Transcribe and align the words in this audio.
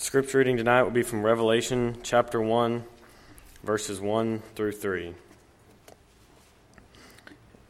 Scripture 0.00 0.38
reading 0.38 0.56
tonight 0.56 0.84
will 0.84 0.92
be 0.92 1.02
from 1.02 1.24
Revelation 1.24 1.96
chapter 2.04 2.40
1, 2.40 2.84
verses 3.64 4.00
1 4.00 4.40
through 4.54 4.70
3. 4.70 5.12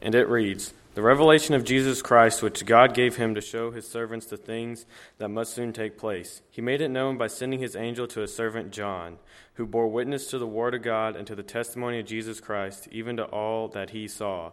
And 0.03 0.15
it 0.15 0.29
reads 0.29 0.75
The 0.95 1.01
revelation 1.01 1.55
of 1.55 1.65
Jesus 1.65 2.03
Christ, 2.03 2.43
which 2.43 2.67
God 2.67 2.93
gave 2.93 3.17
him 3.17 3.35
to 3.35 3.41
show 3.41 3.71
his 3.71 3.89
servants 3.89 4.27
the 4.27 4.37
things 4.37 4.85
that 5.17 5.31
must 5.31 5.55
soon 5.55 5.73
take 5.73 5.97
place. 5.97 6.43
He 6.51 6.61
made 6.61 6.83
it 6.83 6.91
known 6.91 7.17
by 7.17 7.29
sending 7.29 7.61
his 7.61 7.75
angel 7.75 8.07
to 8.09 8.21
his 8.21 8.37
servant 8.37 8.73
John, 8.73 9.17
who 9.55 9.65
bore 9.65 9.89
witness 9.89 10.29
to 10.29 10.39
the 10.39 10.47
word 10.47 10.75
of 10.75 10.83
God 10.83 11.17
and 11.17 11.27
to 11.29 11.35
the 11.35 11.43
testimony 11.43 11.99
of 11.99 12.07
Jesus 12.07 12.41
Christ, 12.41 12.89
even 12.93 13.17
to 13.17 13.25
all 13.25 13.69
that 13.69 13.91
he 13.91 14.07
saw. 14.07 14.51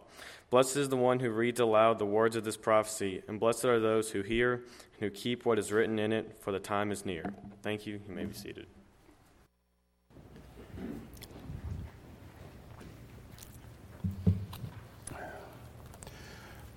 Blessed 0.48 0.76
is 0.76 0.88
the 0.88 0.96
one 0.96 1.18
who 1.18 1.30
reads 1.30 1.58
aloud 1.58 1.98
the 1.98 2.06
words 2.06 2.36
of 2.36 2.44
this 2.44 2.56
prophecy, 2.56 3.20
and 3.26 3.40
blessed 3.40 3.64
are 3.64 3.80
those 3.80 4.10
who 4.12 4.22
hear 4.22 4.54
and 4.54 5.00
who 5.00 5.10
keep 5.10 5.44
what 5.44 5.58
is 5.58 5.72
written 5.72 5.98
in 5.98 6.12
it, 6.12 6.36
for 6.40 6.52
the 6.52 6.60
time 6.60 6.92
is 6.92 7.04
near. 7.04 7.24
Thank 7.62 7.84
you. 7.84 8.00
You 8.08 8.14
may 8.14 8.24
be 8.24 8.32
seated. 8.32 8.66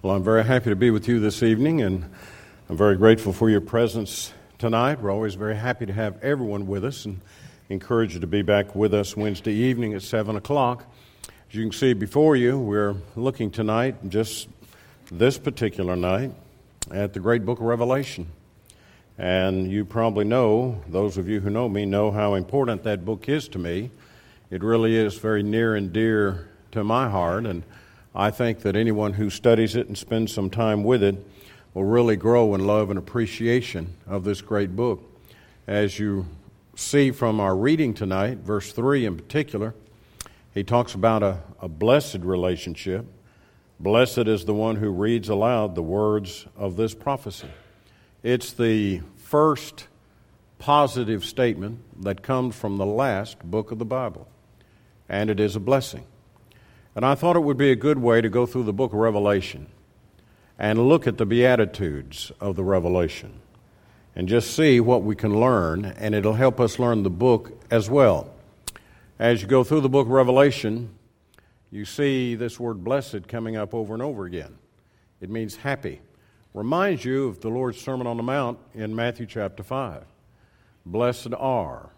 Well, 0.02 0.16
I'm 0.16 0.24
very 0.24 0.46
happy 0.46 0.72
to 0.72 0.76
be 0.76 0.90
with 0.90 1.08
you 1.08 1.20
this 1.20 1.44
evening, 1.44 1.82
and 1.82 2.10
I'm 2.70 2.78
very 2.78 2.96
grateful 2.96 3.34
for 3.34 3.52
your 3.52 3.62
presence 3.62 4.34
tonight. 4.58 5.00
We're 5.00 5.12
always 5.12 5.36
very 5.36 5.58
happy 5.58 5.86
to 5.86 5.94
have 5.94 6.18
everyone 6.24 6.66
with 6.66 6.84
us 6.86 7.06
and 7.06 7.22
encourage 7.68 8.16
you 8.16 8.20
to 8.22 8.28
be 8.28 8.42
back 8.42 8.74
with 8.74 8.96
us 8.96 9.16
Wednesday 9.16 9.54
evening 9.54 9.94
at 9.94 10.02
7 10.02 10.36
o'clock. 10.36 10.92
As 11.50 11.56
you 11.56 11.64
can 11.64 11.72
see 11.72 11.94
before 11.94 12.36
you, 12.36 12.60
we're 12.60 12.96
looking 13.16 13.50
tonight, 13.50 13.96
just 14.08 14.48
this 15.12 15.40
particular 15.40 15.96
night, 15.96 16.32
at 16.92 17.14
the 17.14 17.20
great 17.20 17.44
book 17.44 17.58
of 17.58 17.66
Revelation. 17.66 18.28
And 19.18 19.72
you 19.72 19.84
probably 19.84 20.26
know, 20.26 20.80
those 20.88 21.18
of 21.18 21.28
you 21.28 21.40
who 21.40 21.50
know 21.50 21.68
me, 21.68 21.88
know 21.88 22.12
how 22.12 22.36
important 22.36 22.84
that 22.84 23.04
book 23.04 23.28
is 23.28 23.48
to 23.48 23.58
me. 23.58 23.90
It 24.52 24.62
really 24.62 24.96
is 24.96 25.16
very 25.16 25.42
near 25.42 25.76
and 25.76 25.92
dear 25.92 26.52
to 26.74 26.84
my 26.84 27.10
heart, 27.10 27.48
and 27.48 27.64
I 28.14 28.30
think 28.30 28.60
that 28.60 28.76
anyone 28.76 29.14
who 29.14 29.32
studies 29.32 29.76
it 29.76 29.88
and 29.88 29.98
spends 29.98 30.32
some 30.32 30.52
time 30.52 30.84
with 30.84 31.02
it 31.02 31.16
will 31.74 31.84
really 31.84 32.16
grow 32.16 32.54
in 32.54 32.68
love 32.68 32.92
and 32.92 33.00
appreciation 33.00 33.96
of 34.06 34.24
this 34.24 34.42
great 34.42 34.76
book. 34.76 35.02
As 35.66 35.98
you 35.98 36.28
see 36.76 37.10
from 37.10 37.40
our 37.40 37.56
reading 37.56 37.96
tonight, 37.96 38.38
verse 38.38 38.72
3 38.72 39.08
in 39.08 39.16
particular, 39.16 39.74
he 40.54 40.64
talks 40.64 40.94
about 40.94 41.24
a, 41.24 41.42
a 41.62 41.68
blessed 41.68 42.20
relationship. 42.22 43.06
Blessed 43.80 44.28
is 44.28 44.46
the 44.46 44.54
one 44.54 44.76
who 44.76 44.90
reads 44.90 45.30
aloud 45.30 45.76
the 45.76 45.84
words 45.84 46.46
of 46.58 46.76
this 46.76 46.94
prophecy. 46.94 47.50
It's 48.24 48.52
the 48.52 49.02
first 49.16 49.88
positive 50.58 51.24
statement 51.24 52.04
that 52.04 52.22
comes 52.22 52.56
from 52.56 52.78
the 52.78 52.86
last 52.86 53.40
book 53.40 53.72
of 53.72 53.80
the 53.80 53.86
Bible, 53.86 54.28
and 55.08 55.30
it 55.30 55.40
is 55.40 55.56
a 55.56 55.60
blessing. 55.60 56.06
And 56.96 57.06
I 57.06 57.16
thought 57.16 57.38
it 57.38 57.44
would 57.44 57.58
be 57.58 57.72
a 57.72 57.78
good 57.78 58.00
way 58.00 58.20
to 58.20 58.30
go 58.30 58.46
through 58.46 58.64
the 58.64 58.74
book 58.74 58.92
of 58.92 59.00
Revelation 59.00 59.68
and 60.58 60.90
look 60.90 61.08
at 61.08 61.18
the 61.18 61.26
Beatitudes 61.26 62.32
of 62.42 62.58
the 62.58 62.64
Revelation 62.64 63.40
and 64.16 64.28
just 64.28 64.54
see 64.54 64.82
what 64.82 65.04
we 65.04 65.16
can 65.16 65.40
learn, 65.40 65.86
and 65.86 66.14
it'll 66.14 66.34
help 66.34 66.60
us 66.60 66.80
learn 66.80 67.04
the 67.04 67.10
book 67.10 67.54
as 67.72 67.90
well. 67.90 68.30
As 69.20 69.42
you 69.42 69.50
go 69.50 69.66
through 69.66 69.82
the 69.82 69.90
book 69.90 70.08
of 70.08 70.14
Revelation, 70.14 70.92
you 71.72 71.84
see 71.84 72.36
this 72.36 72.58
word 72.58 72.86
blessed 72.86 73.28
coming 73.28 73.58
up 73.58 73.74
over 73.74 73.94
and 73.94 74.02
over 74.02 74.24
again. 74.24 74.58
It 75.20 75.30
means 75.30 75.58
happy. 75.58 76.00
Reminds 76.54 77.04
you 77.04 77.28
of 77.28 77.42
the 77.42 77.50
Lord's 77.50 77.82
Sermon 77.82 78.08
on 78.08 78.16
the 78.16 78.24
Mount 78.24 78.60
in 78.74 78.96
Matthew 78.96 79.26
chapter 79.26 79.62
5. 79.62 80.06
Blessed 80.86 81.34
are. 81.38 81.90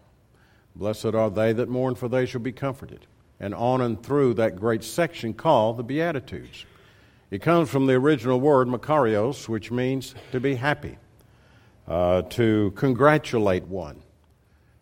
Blessed 0.74 1.14
are 1.14 1.30
they 1.30 1.52
that 1.52 1.68
mourn, 1.68 1.94
for 1.94 2.08
they 2.08 2.26
shall 2.26 2.40
be 2.40 2.50
comforted. 2.50 3.06
And 3.38 3.54
on 3.54 3.82
and 3.82 4.02
through 4.02 4.34
that 4.34 4.56
great 4.56 4.82
section 4.82 5.32
called 5.32 5.76
the 5.76 5.84
Beatitudes. 5.84 6.66
It 7.30 7.40
comes 7.40 7.70
from 7.70 7.86
the 7.86 7.94
original 7.94 8.40
word 8.40 8.66
makarios, 8.66 9.48
which 9.48 9.70
means 9.70 10.16
to 10.32 10.40
be 10.40 10.56
happy, 10.56 10.98
uh, 11.86 12.22
to 12.22 12.72
congratulate 12.74 13.68
one 13.68 14.02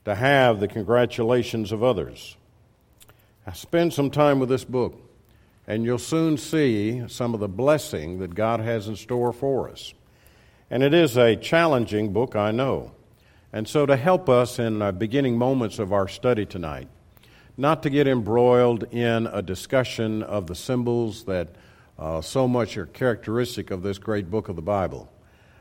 to 0.05 0.15
have 0.15 0.61
the 0.61 0.69
congratulations 0.69 1.73
of 1.73 1.83
others. 1.83 2.37
I 3.47 3.53
spend 3.53 3.95
some 3.95 4.11
time 4.11 4.39
with 4.39 4.51
this 4.51 4.65
book, 4.65 5.01
and 5.67 5.83
you'll 5.85 5.99
soon 5.99 6.37
see 6.37 7.03
some 7.09 7.33
of 7.33 7.41
the 7.41 7.49
blessing 7.49 8.19
that 8.19 8.35
God 8.35 8.61
has 8.61 8.87
in 8.87 8.97
store 8.97 9.33
for 9.33 9.71
us. 9.71 9.95
And 10.71 10.83
it 10.83 10.93
is 10.93 11.17
a 11.17 11.37
challenging 11.37 12.13
book, 12.13 12.37
I 12.37 12.51
know. 12.51 12.93
And 13.53 13.67
so, 13.67 13.87
to 13.87 13.97
help 13.97 14.29
us 14.29 14.59
in 14.59 14.81
the 14.81 14.93
beginning 14.93 15.39
moments 15.39 15.79
of 15.79 15.93
our 15.93 16.07
study 16.07 16.45
tonight, 16.45 16.89
not 17.57 17.83
to 17.83 17.91
get 17.91 18.07
embroiled 18.07 18.85
in 18.93 19.27
a 19.27 19.43
discussion 19.43 20.23
of 20.23 20.47
the 20.47 20.55
symbols 20.55 21.25
that 21.25 21.49
uh, 21.99 22.21
so 22.21 22.47
much 22.47 22.77
are 22.77 22.87
characteristic 22.87 23.71
of 23.71 23.83
this 23.83 23.99
great 23.99 24.31
book 24.31 24.49
of 24.49 24.57
the 24.57 24.63
Bible, 24.63 25.11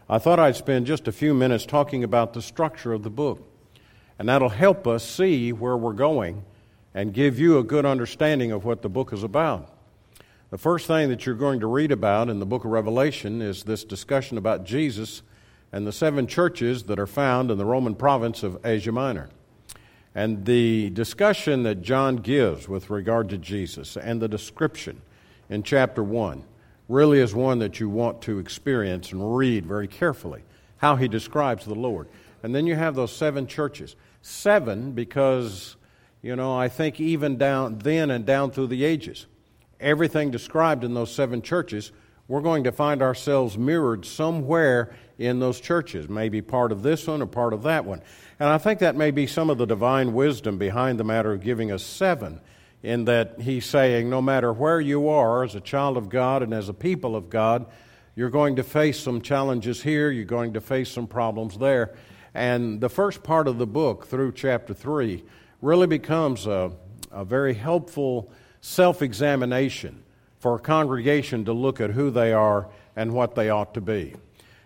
I 0.09 0.19
thought 0.19 0.37
I'd 0.37 0.57
spend 0.57 0.85
just 0.85 1.07
a 1.07 1.13
few 1.13 1.33
minutes 1.33 1.65
talking 1.65 2.03
about 2.03 2.33
the 2.33 2.41
structure 2.41 2.91
of 2.91 3.03
the 3.03 3.09
book. 3.09 3.41
And 4.19 4.27
that'll 4.27 4.49
help 4.49 4.85
us 4.85 5.03
see 5.03 5.53
where 5.53 5.77
we're 5.77 5.93
going 5.93 6.43
and 6.93 7.13
give 7.13 7.39
you 7.39 7.57
a 7.57 7.63
good 7.63 7.85
understanding 7.85 8.51
of 8.51 8.65
what 8.65 8.81
the 8.81 8.89
book 8.89 9.13
is 9.13 9.23
about. 9.23 9.73
The 10.49 10.57
first 10.57 10.87
thing 10.87 11.09
that 11.09 11.25
you're 11.25 11.35
going 11.35 11.59
to 11.59 11.67
read 11.67 11.91
about 11.91 12.29
in 12.29 12.39
the 12.39 12.45
book 12.45 12.65
of 12.65 12.71
Revelation 12.71 13.41
is 13.41 13.63
this 13.63 13.83
discussion 13.83 14.37
about 14.37 14.63
Jesus 14.63 15.21
and 15.71 15.85
the 15.85 15.91
seven 15.91 16.25
churches 16.25 16.83
that 16.83 16.99
are 16.99 17.07
found 17.07 17.51
in 17.51 17.57
the 17.57 17.65
Roman 17.65 17.93
province 17.93 18.41
of 18.41 18.65
Asia 18.65 18.91
Minor. 18.91 19.29
And 20.15 20.45
the 20.45 20.89
discussion 20.89 21.63
that 21.63 21.81
John 21.81 22.17
gives 22.17 22.67
with 22.67 22.89
regard 22.89 23.29
to 23.29 23.37
Jesus 23.37 23.95
and 23.95 24.19
the 24.19 24.27
description 24.27 25.01
in 25.49 25.61
chapter 25.61 26.03
1 26.03 26.43
really 26.87 27.19
is 27.19 27.35
one 27.35 27.59
that 27.59 27.79
you 27.79 27.87
want 27.87 28.21
to 28.23 28.39
experience 28.39 29.11
and 29.11 29.37
read 29.37 29.65
very 29.65 29.87
carefully 29.87 30.43
how 30.77 30.95
he 30.95 31.07
describes 31.07 31.65
the 31.65 31.75
Lord. 31.75 32.07
And 32.41 32.55
then 32.55 32.65
you 32.65 32.75
have 32.75 32.95
those 32.95 33.15
seven 33.15 33.47
churches. 33.47 33.95
Seven, 34.21 34.93
because, 34.93 35.75
you 36.21 36.35
know, 36.35 36.57
I 36.57 36.67
think 36.67 36.99
even 36.99 37.37
down 37.37 37.79
then 37.79 38.11
and 38.11 38.25
down 38.25 38.51
through 38.51 38.67
the 38.67 38.83
ages, 38.83 39.25
everything 39.79 40.31
described 40.31 40.83
in 40.83 40.93
those 40.93 41.13
seven 41.13 41.41
churches, 41.41 41.91
we're 42.27 42.41
going 42.41 42.65
to 42.65 42.71
find 42.71 43.01
ourselves 43.01 43.57
mirrored 43.57 44.05
somewhere 44.05 44.93
in 45.17 45.39
those 45.39 45.59
churches, 45.59 46.07
maybe 46.07 46.41
part 46.41 46.71
of 46.71 46.83
this 46.83 47.07
one 47.07 47.21
or 47.21 47.25
part 47.25 47.53
of 47.53 47.63
that 47.63 47.85
one. 47.85 48.01
And 48.39 48.49
I 48.49 48.57
think 48.57 48.79
that 48.79 48.95
may 48.95 49.11
be 49.11 49.27
some 49.27 49.49
of 49.49 49.57
the 49.57 49.65
divine 49.65 50.13
wisdom 50.13 50.57
behind 50.57 50.99
the 50.99 51.03
matter 51.03 51.33
of 51.33 51.41
giving 51.41 51.71
us 51.71 51.83
seven, 51.83 52.39
in 52.81 53.05
that 53.05 53.41
he's 53.41 53.65
saying 53.65 54.09
no 54.09 54.21
matter 54.21 54.53
where 54.53 54.79
you 54.79 55.09
are 55.09 55.43
as 55.43 55.55
a 55.55 55.59
child 55.59 55.97
of 55.97 56.07
God 56.07 56.43
and 56.43 56.53
as 56.53 56.69
a 56.69 56.73
people 56.73 57.15
of 57.15 57.29
God, 57.29 57.65
you're 58.15 58.29
going 58.29 58.57
to 58.57 58.63
face 58.63 58.99
some 58.99 59.21
challenges 59.21 59.81
here, 59.81 60.11
you're 60.11 60.25
going 60.25 60.53
to 60.53 60.61
face 60.61 60.89
some 60.89 61.07
problems 61.07 61.57
there. 61.57 61.95
And 62.33 62.79
the 62.79 62.89
first 62.89 63.23
part 63.23 63.47
of 63.47 63.57
the 63.57 63.67
book, 63.67 64.07
through 64.07 64.33
chapter 64.33 64.73
3, 64.73 65.23
really 65.61 65.87
becomes 65.87 66.47
a, 66.47 66.71
a 67.11 67.25
very 67.25 67.53
helpful 67.53 68.31
self 68.61 69.01
examination 69.01 70.03
for 70.39 70.55
a 70.55 70.59
congregation 70.59 71.45
to 71.45 71.53
look 71.53 71.81
at 71.81 71.91
who 71.91 72.09
they 72.09 72.31
are 72.31 72.67
and 72.95 73.13
what 73.13 73.35
they 73.35 73.49
ought 73.49 73.73
to 73.73 73.81
be. 73.81 74.15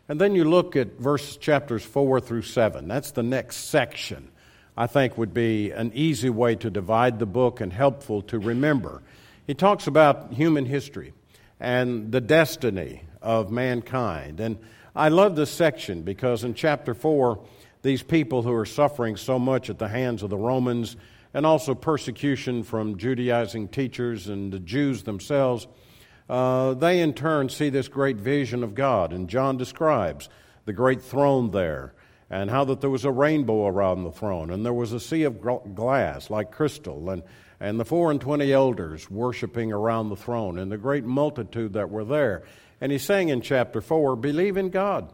And 0.08 0.20
then 0.20 0.36
you 0.36 0.44
look 0.44 0.76
at 0.76 1.00
verses 1.00 1.38
chapters 1.38 1.84
4 1.84 2.20
through 2.20 2.42
7. 2.44 2.88
That's 2.88 3.12
the 3.12 3.24
next 3.24 3.56
section. 3.70 4.30
I 4.76 4.88
think 4.88 5.18
would 5.18 5.34
be 5.34 5.72
an 5.72 5.92
easy 5.94 6.30
way 6.30 6.56
to 6.56 6.70
divide 6.70 7.20
the 7.20 7.26
book 7.26 7.62
and 7.62 7.72
helpful 7.72 8.22
to 8.24 8.40
remember. 8.40 9.02
He 9.46 9.54
talks 9.54 9.88
about 9.88 10.34
human 10.34 10.66
history 10.66 11.14
and 11.60 12.12
the 12.12 12.22
destiny 12.22 13.04
of 13.22 13.52
mankind. 13.52 14.40
And 14.40 14.58
I 14.96 15.10
love 15.10 15.36
this 15.36 15.52
section 15.52 16.02
because 16.02 16.44
in 16.44 16.54
chapter 16.54 16.94
4, 16.94 17.40
these 17.84 18.02
people 18.02 18.42
who 18.42 18.54
are 18.54 18.66
suffering 18.66 19.18
so 19.18 19.38
much 19.38 19.70
at 19.70 19.78
the 19.78 19.90
hands 19.90 20.24
of 20.24 20.30
the 20.30 20.38
Romans 20.38 20.96
and 21.34 21.46
also 21.46 21.76
persecution 21.76 22.64
from 22.64 22.98
Judaizing 22.98 23.68
teachers 23.68 24.30
and 24.30 24.52
the 24.52 24.60
Jews 24.60 25.04
themselves, 25.04 25.68
uh, 26.30 26.74
they 26.74 27.02
in 27.02 27.14
turn 27.14 27.50
see 27.50 27.70
this 27.70 27.90
great 27.90 28.18
vision 28.18 28.64
of 28.64 28.74
God. 28.74 29.12
And 29.12 29.30
John 29.30 29.58
describes 29.58 30.30
the 30.66 30.74
great 30.74 31.02
throne 31.02 31.52
there 31.52 31.94
and 32.30 32.50
how 32.50 32.64
that 32.64 32.80
there 32.80 32.90
was 32.90 33.04
a 33.04 33.12
rainbow 33.12 33.68
around 33.68 34.04
the 34.04 34.12
throne 34.12 34.50
and 34.50 34.66
there 34.66 34.74
was 34.74 34.94
a 34.94 35.00
sea 35.00 35.24
of 35.24 35.42
glass 35.76 36.30
like 36.30 36.52
crystal 36.52 37.10
and, 37.10 37.22
and 37.60 37.78
the 37.80 37.86
four 37.86 38.12
and 38.12 38.22
twenty 38.22 38.54
elders 38.54 39.12
worshiping 39.12 39.74
around 39.74 40.08
the 40.08 40.16
throne 40.16 40.58
and 40.58 40.72
the 40.72 40.78
great 40.78 41.04
multitude 41.04 41.74
that 41.74 41.90
were 41.90 42.06
there. 42.06 42.44
And 42.80 42.94
he's 42.94 43.04
saying 43.04 43.28
in 43.28 43.42
chapter 43.42 43.82
4, 43.82 44.16
believe 44.16 44.56
in 44.56 44.70
God 44.70 45.12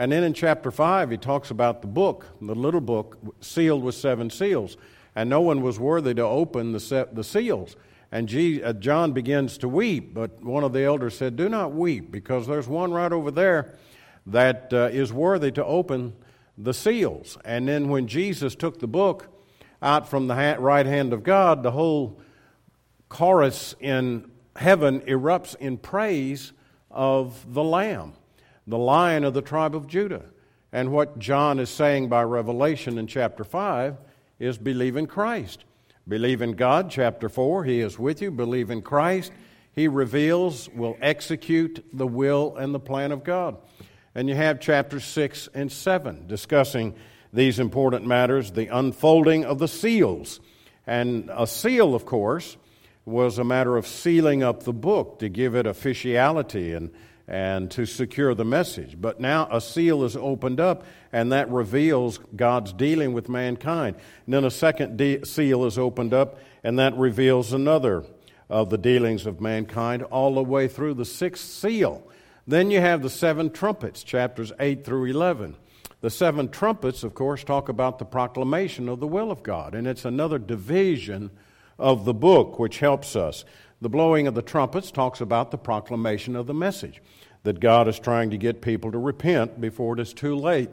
and 0.00 0.10
then 0.10 0.24
in 0.24 0.32
chapter 0.32 0.70
5, 0.70 1.10
he 1.10 1.18
talks 1.18 1.50
about 1.50 1.82
the 1.82 1.86
book, 1.86 2.24
the 2.40 2.54
little 2.54 2.80
book 2.80 3.18
sealed 3.42 3.82
with 3.82 3.94
seven 3.94 4.30
seals. 4.30 4.78
And 5.14 5.28
no 5.28 5.42
one 5.42 5.60
was 5.60 5.78
worthy 5.78 6.14
to 6.14 6.22
open 6.22 6.72
the, 6.72 6.80
set, 6.80 7.14
the 7.14 7.22
seals. 7.22 7.76
And 8.10 8.26
G, 8.26 8.62
uh, 8.62 8.72
John 8.72 9.12
begins 9.12 9.58
to 9.58 9.68
weep, 9.68 10.14
but 10.14 10.42
one 10.42 10.64
of 10.64 10.72
the 10.72 10.84
elders 10.84 11.18
said, 11.18 11.36
Do 11.36 11.50
not 11.50 11.74
weep, 11.74 12.10
because 12.10 12.46
there's 12.46 12.66
one 12.66 12.92
right 12.92 13.12
over 13.12 13.30
there 13.30 13.76
that 14.24 14.72
uh, 14.72 14.88
is 14.90 15.12
worthy 15.12 15.52
to 15.52 15.64
open 15.66 16.14
the 16.56 16.72
seals. 16.72 17.36
And 17.44 17.68
then 17.68 17.90
when 17.90 18.06
Jesus 18.06 18.54
took 18.54 18.78
the 18.78 18.88
book 18.88 19.28
out 19.82 20.08
from 20.08 20.28
the 20.28 20.56
right 20.58 20.86
hand 20.86 21.12
of 21.12 21.22
God, 21.22 21.62
the 21.62 21.72
whole 21.72 22.22
chorus 23.10 23.74
in 23.80 24.30
heaven 24.56 25.00
erupts 25.00 25.56
in 25.56 25.76
praise 25.76 26.54
of 26.90 27.52
the 27.52 27.62
Lamb, 27.62 28.14
the 28.66 28.78
Lion 28.78 29.24
of 29.24 29.34
the 29.34 29.42
tribe 29.42 29.74
of 29.74 29.86
Judah. 29.86 30.24
And 30.72 30.92
what 30.92 31.18
John 31.18 31.58
is 31.58 31.70
saying 31.70 32.08
by 32.08 32.22
revelation 32.22 32.98
in 32.98 33.06
chapter 33.06 33.44
5 33.44 33.96
is 34.38 34.58
believe 34.58 34.96
in 34.96 35.06
Christ. 35.06 35.64
Believe 36.06 36.42
in 36.42 36.52
God, 36.52 36.90
chapter 36.90 37.28
4, 37.28 37.64
He 37.64 37.80
is 37.80 37.98
with 37.98 38.22
you. 38.22 38.30
Believe 38.30 38.70
in 38.70 38.82
Christ. 38.82 39.32
He 39.72 39.88
reveals, 39.88 40.68
will 40.70 40.96
execute 41.00 41.84
the 41.92 42.06
will 42.06 42.56
and 42.56 42.74
the 42.74 42.80
plan 42.80 43.12
of 43.12 43.24
God. 43.24 43.56
And 44.14 44.28
you 44.28 44.34
have 44.34 44.60
chapters 44.60 45.04
6 45.04 45.48
and 45.54 45.70
7 45.70 46.26
discussing 46.26 46.94
these 47.32 47.60
important 47.60 48.06
matters 48.06 48.50
the 48.50 48.66
unfolding 48.66 49.44
of 49.44 49.58
the 49.58 49.68
seals. 49.68 50.40
And 50.86 51.30
a 51.32 51.46
seal, 51.46 51.94
of 51.94 52.06
course, 52.06 52.56
was 53.04 53.38
a 53.38 53.44
matter 53.44 53.76
of 53.76 53.86
sealing 53.86 54.42
up 54.42 54.64
the 54.64 54.72
book 54.72 55.20
to 55.20 55.28
give 55.28 55.54
it 55.54 55.66
officiality 55.66 56.72
and, 56.72 56.90
and 57.30 57.70
to 57.70 57.86
secure 57.86 58.34
the 58.34 58.44
message. 58.44 59.00
But 59.00 59.20
now 59.20 59.48
a 59.52 59.60
seal 59.60 60.02
is 60.02 60.16
opened 60.16 60.58
up, 60.58 60.84
and 61.12 61.30
that 61.30 61.48
reveals 61.48 62.18
God's 62.34 62.72
dealing 62.72 63.12
with 63.12 63.28
mankind. 63.28 63.94
And 64.26 64.34
then 64.34 64.44
a 64.44 64.50
second 64.50 64.96
de- 64.96 65.24
seal 65.24 65.64
is 65.64 65.78
opened 65.78 66.12
up, 66.12 66.40
and 66.64 66.78
that 66.80 66.96
reveals 66.96 67.52
another 67.52 68.04
of 68.48 68.68
the 68.68 68.78
dealings 68.78 69.26
of 69.26 69.40
mankind 69.40 70.02
all 70.02 70.34
the 70.34 70.42
way 70.42 70.66
through 70.66 70.94
the 70.94 71.04
sixth 71.04 71.48
seal. 71.48 72.02
Then 72.48 72.72
you 72.72 72.80
have 72.80 73.00
the 73.00 73.08
seven 73.08 73.50
trumpets, 73.50 74.02
chapters 74.02 74.52
8 74.58 74.84
through 74.84 75.04
11. 75.04 75.54
The 76.00 76.10
seven 76.10 76.48
trumpets, 76.48 77.04
of 77.04 77.14
course, 77.14 77.44
talk 77.44 77.68
about 77.68 78.00
the 78.00 78.04
proclamation 78.04 78.88
of 78.88 78.98
the 78.98 79.06
will 79.06 79.30
of 79.30 79.44
God, 79.44 79.76
and 79.76 79.86
it's 79.86 80.04
another 80.04 80.38
division 80.38 81.30
of 81.78 82.04
the 82.04 82.14
book 82.14 82.58
which 82.58 82.80
helps 82.80 83.14
us. 83.14 83.44
The 83.80 83.88
blowing 83.88 84.26
of 84.26 84.34
the 84.34 84.42
trumpets 84.42 84.90
talks 84.90 85.20
about 85.20 85.52
the 85.52 85.58
proclamation 85.58 86.34
of 86.34 86.46
the 86.48 86.54
message 86.54 87.00
that 87.42 87.60
God 87.60 87.88
is 87.88 87.98
trying 87.98 88.30
to 88.30 88.38
get 88.38 88.60
people 88.60 88.92
to 88.92 88.98
repent 88.98 89.60
before 89.60 89.94
it 89.94 90.00
is 90.00 90.12
too 90.12 90.36
late. 90.36 90.70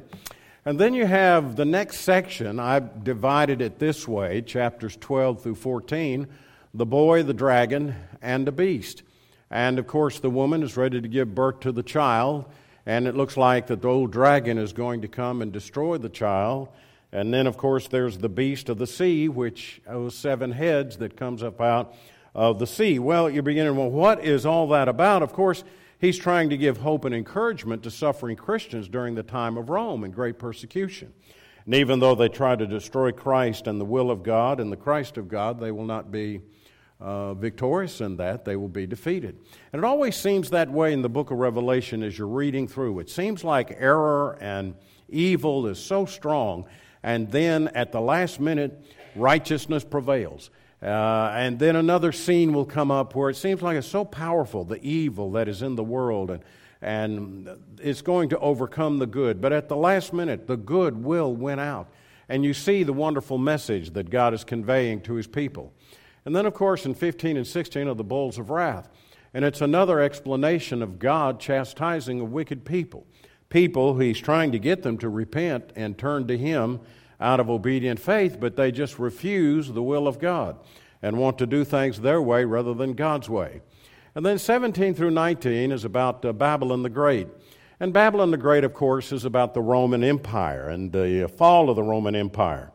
And 0.65 0.77
then 0.77 0.93
you 0.93 1.05
have 1.05 1.55
the 1.55 1.65
next 1.65 2.01
section. 2.01 2.59
I've 2.59 3.03
divided 3.03 3.61
it 3.61 3.79
this 3.79 4.07
way 4.07 4.41
chapters 4.41 4.97
12 4.97 5.41
through 5.41 5.55
14 5.55 6.27
the 6.73 6.85
boy, 6.85 7.23
the 7.23 7.33
dragon, 7.33 7.95
and 8.21 8.45
the 8.45 8.51
beast. 8.51 9.01
And 9.49 9.79
of 9.79 9.87
course, 9.87 10.19
the 10.19 10.29
woman 10.29 10.61
is 10.61 10.77
ready 10.77 11.01
to 11.01 11.07
give 11.07 11.33
birth 11.33 11.61
to 11.61 11.71
the 11.71 11.83
child, 11.83 12.45
and 12.85 13.07
it 13.07 13.15
looks 13.15 13.35
like 13.35 13.67
that 13.67 13.81
the 13.81 13.87
old 13.87 14.11
dragon 14.11 14.57
is 14.57 14.73
going 14.73 15.01
to 15.01 15.07
come 15.07 15.41
and 15.41 15.51
destroy 15.51 15.97
the 15.97 16.09
child. 16.09 16.69
And 17.11 17.33
then, 17.33 17.47
of 17.47 17.57
course, 17.57 17.87
there's 17.87 18.17
the 18.17 18.29
beast 18.29 18.69
of 18.69 18.77
the 18.77 18.85
sea, 18.85 19.27
which 19.29 19.81
those 19.87 20.15
seven 20.15 20.51
heads 20.51 20.97
that 20.97 21.17
comes 21.17 21.41
up 21.41 21.61
out 21.61 21.95
of 22.35 22.59
the 22.59 22.67
sea. 22.67 22.99
Well, 22.99 23.29
you're 23.29 23.43
beginning, 23.43 23.75
well, 23.75 23.89
what 23.89 24.23
is 24.23 24.45
all 24.45 24.67
that 24.69 24.87
about? 24.87 25.23
Of 25.23 25.33
course, 25.33 25.63
he's 25.99 26.17
trying 26.17 26.49
to 26.49 26.57
give 26.57 26.77
hope 26.77 27.05
and 27.05 27.13
encouragement 27.13 27.83
to 27.83 27.91
suffering 27.91 28.35
Christians 28.35 28.88
during 28.88 29.15
the 29.15 29.23
time 29.23 29.57
of 29.57 29.69
Rome 29.69 30.03
and 30.03 30.13
great 30.13 30.39
persecution. 30.39 31.13
And 31.65 31.75
even 31.75 31.99
though 31.99 32.15
they 32.15 32.29
try 32.29 32.55
to 32.55 32.65
destroy 32.65 33.11
Christ 33.11 33.67
and 33.67 33.79
the 33.79 33.85
will 33.85 34.09
of 34.09 34.23
God 34.23 34.59
and 34.59 34.71
the 34.71 34.77
Christ 34.77 35.17
of 35.17 35.27
God, 35.27 35.59
they 35.59 35.71
will 35.71 35.85
not 35.85 36.11
be 36.11 36.41
uh, 36.99 37.33
victorious 37.33 38.01
in 38.01 38.17
that, 38.17 38.45
they 38.45 38.55
will 38.55 38.69
be 38.69 38.88
defeated. 38.88 39.38
And 39.71 39.83
it 39.83 39.85
always 39.85 40.15
seems 40.15 40.49
that 40.49 40.71
way 40.71 40.94
in 40.94 41.01
the 41.01 41.09
book 41.09 41.29
of 41.29 41.38
Revelation 41.38 42.03
as 42.03 42.17
you're 42.17 42.27
reading 42.27 42.67
through. 42.67 42.99
It 42.99 43.09
seems 43.09 43.44
like 43.44 43.75
error 43.77 44.38
and 44.41 44.75
evil 45.09 45.67
is 45.67 45.77
so 45.77 46.05
strong, 46.05 46.65
and 47.03 47.29
then 47.31 47.67
at 47.69 47.91
the 47.91 48.01
last 48.01 48.39
minute, 48.39 48.83
righteousness 49.15 49.83
prevails. 49.83 50.49
Uh, 50.81 51.31
and 51.33 51.57
then 51.57 51.75
another 51.75 52.12
scene 52.12 52.53
will 52.53 52.65
come 52.65 52.91
up 52.91 53.15
where 53.15 53.29
it 53.29 53.35
seems 53.35 53.62
like 53.62 53.77
it's 53.77 53.88
so 53.88 54.06
powerful, 54.06 54.63
the 54.63 54.81
evil 54.83 55.31
that 55.31 55.47
is 55.47 55.62
in 55.62 55.75
the 55.75 55.83
world, 55.83 56.29
and, 56.29 56.44
and 56.81 57.50
it's 57.81 58.01
going 58.01 58.29
to 58.29 58.39
overcome 58.39 59.00
the 59.00 59.07
good. 59.07 59.41
But 59.41 59.53
at 59.53 59.69
the 59.69 59.75
last 59.75 60.13
minute, 60.13 60.45
the 60.45 60.57
good 60.57 61.03
will 61.03 61.33
win 61.33 61.59
out. 61.59 61.89
And 62.29 62.44
you 62.44 62.53
see 62.53 62.83
the 62.83 62.94
wonderful 62.94 63.38
message 63.38 63.91
that 63.91 64.09
God 64.09 64.33
is 64.33 64.44
conveying 64.44 65.01
to 65.01 65.15
his 65.15 65.27
people. 65.27 65.74
And 66.25 66.35
then, 66.35 66.45
of 66.45 66.53
course, 66.53 66.85
in 66.85 66.94
15 66.94 67.38
and 67.38 67.47
16 67.47 67.88
are 67.88 67.95
the 67.95 68.03
bowls 68.03 68.38
of 68.38 68.50
wrath. 68.50 68.89
And 69.33 69.45
it's 69.45 69.62
another 69.62 70.00
explanation 70.00 70.81
of 70.81 71.00
God 71.00 71.39
chastising 71.39 72.19
a 72.19 72.25
wicked 72.25 72.65
people. 72.65 73.07
People 73.50 73.97
he's 73.97 74.19
trying 74.19 74.51
to 74.51 74.59
get 74.59 74.83
them 74.83 74.97
to 74.97 75.09
repent 75.09 75.71
and 75.75 75.97
turn 75.97 76.27
to 76.27 76.38
him 76.38 76.81
out 77.19 77.39
of 77.39 77.49
obedient 77.49 77.99
faith, 77.99 78.39
but 78.39 78.55
they 78.55 78.71
just 78.71 78.99
refuse 78.99 79.71
the 79.71 79.83
will 79.83 80.07
of 80.07 80.19
God 80.19 80.57
and 81.01 81.17
want 81.17 81.37
to 81.39 81.45
do 81.45 81.63
things 81.63 82.01
their 82.01 82.21
way 82.21 82.45
rather 82.45 82.73
than 82.73 82.93
God's 82.93 83.29
way. 83.29 83.61
And 84.15 84.25
then 84.25 84.39
17 84.39 84.95
through 84.95 85.11
19 85.11 85.71
is 85.71 85.85
about 85.85 86.25
uh, 86.25 86.33
Babylon 86.33 86.83
the 86.83 86.89
Great. 86.89 87.27
And 87.79 87.93
Babylon 87.93 88.31
the 88.31 88.37
Great, 88.37 88.63
of 88.63 88.73
course, 88.73 89.11
is 89.11 89.25
about 89.25 89.53
the 89.53 89.61
Roman 89.61 90.03
Empire 90.03 90.69
and 90.69 90.91
the 90.91 91.31
fall 91.37 91.69
of 91.69 91.75
the 91.75 91.83
Roman 91.83 92.15
Empire 92.15 92.71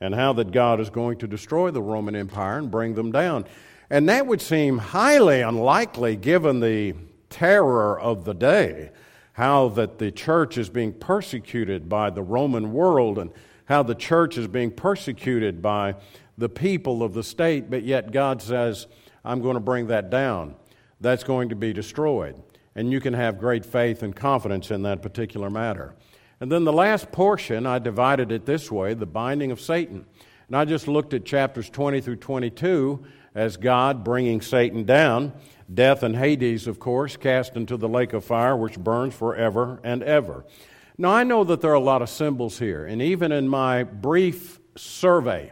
and 0.00 0.14
how 0.14 0.32
that 0.34 0.52
God 0.52 0.80
is 0.80 0.90
going 0.90 1.18
to 1.18 1.26
destroy 1.26 1.70
the 1.70 1.82
Roman 1.82 2.14
Empire 2.14 2.58
and 2.58 2.70
bring 2.70 2.94
them 2.94 3.10
down. 3.10 3.44
And 3.90 4.08
that 4.08 4.26
would 4.26 4.40
seem 4.40 4.78
highly 4.78 5.40
unlikely 5.40 6.16
given 6.16 6.60
the 6.60 6.94
terror 7.30 7.98
of 7.98 8.24
the 8.24 8.34
day, 8.34 8.90
how 9.32 9.68
that 9.70 9.98
the 9.98 10.12
church 10.12 10.58
is 10.58 10.68
being 10.68 10.92
persecuted 10.92 11.88
by 11.88 12.10
the 12.10 12.22
Roman 12.22 12.72
world 12.72 13.18
and 13.18 13.30
how 13.66 13.82
the 13.82 13.94
church 13.94 14.36
is 14.36 14.46
being 14.46 14.70
persecuted 14.70 15.62
by 15.62 15.96
the 16.36 16.48
people 16.48 17.02
of 17.02 17.14
the 17.14 17.22
state, 17.22 17.70
but 17.70 17.84
yet 17.84 18.12
God 18.12 18.42
says, 18.42 18.86
I'm 19.24 19.40
going 19.40 19.54
to 19.54 19.60
bring 19.60 19.86
that 19.86 20.10
down. 20.10 20.56
That's 21.00 21.24
going 21.24 21.48
to 21.50 21.56
be 21.56 21.72
destroyed. 21.72 22.42
And 22.74 22.90
you 22.90 23.00
can 23.00 23.14
have 23.14 23.38
great 23.38 23.64
faith 23.64 24.02
and 24.02 24.14
confidence 24.14 24.70
in 24.70 24.82
that 24.82 25.00
particular 25.00 25.48
matter. 25.48 25.94
And 26.40 26.50
then 26.50 26.64
the 26.64 26.72
last 26.72 27.12
portion, 27.12 27.66
I 27.66 27.78
divided 27.78 28.32
it 28.32 28.44
this 28.44 28.70
way 28.70 28.94
the 28.94 29.06
binding 29.06 29.50
of 29.50 29.60
Satan. 29.60 30.04
And 30.48 30.56
I 30.56 30.64
just 30.64 30.88
looked 30.88 31.14
at 31.14 31.24
chapters 31.24 31.70
20 31.70 32.00
through 32.00 32.16
22 32.16 33.04
as 33.34 33.56
God 33.56 34.04
bringing 34.04 34.40
Satan 34.40 34.84
down. 34.84 35.32
Death 35.72 36.02
and 36.02 36.14
Hades, 36.14 36.66
of 36.66 36.78
course, 36.78 37.16
cast 37.16 37.56
into 37.56 37.76
the 37.76 37.88
lake 37.88 38.12
of 38.12 38.24
fire, 38.24 38.56
which 38.56 38.78
burns 38.78 39.14
forever 39.14 39.80
and 39.82 40.02
ever. 40.02 40.44
Now, 40.96 41.10
I 41.10 41.24
know 41.24 41.42
that 41.42 41.60
there 41.60 41.72
are 41.72 41.74
a 41.74 41.80
lot 41.80 42.02
of 42.02 42.08
symbols 42.08 42.58
here, 42.58 42.86
and 42.86 43.02
even 43.02 43.32
in 43.32 43.48
my 43.48 43.82
brief 43.82 44.60
survey, 44.76 45.50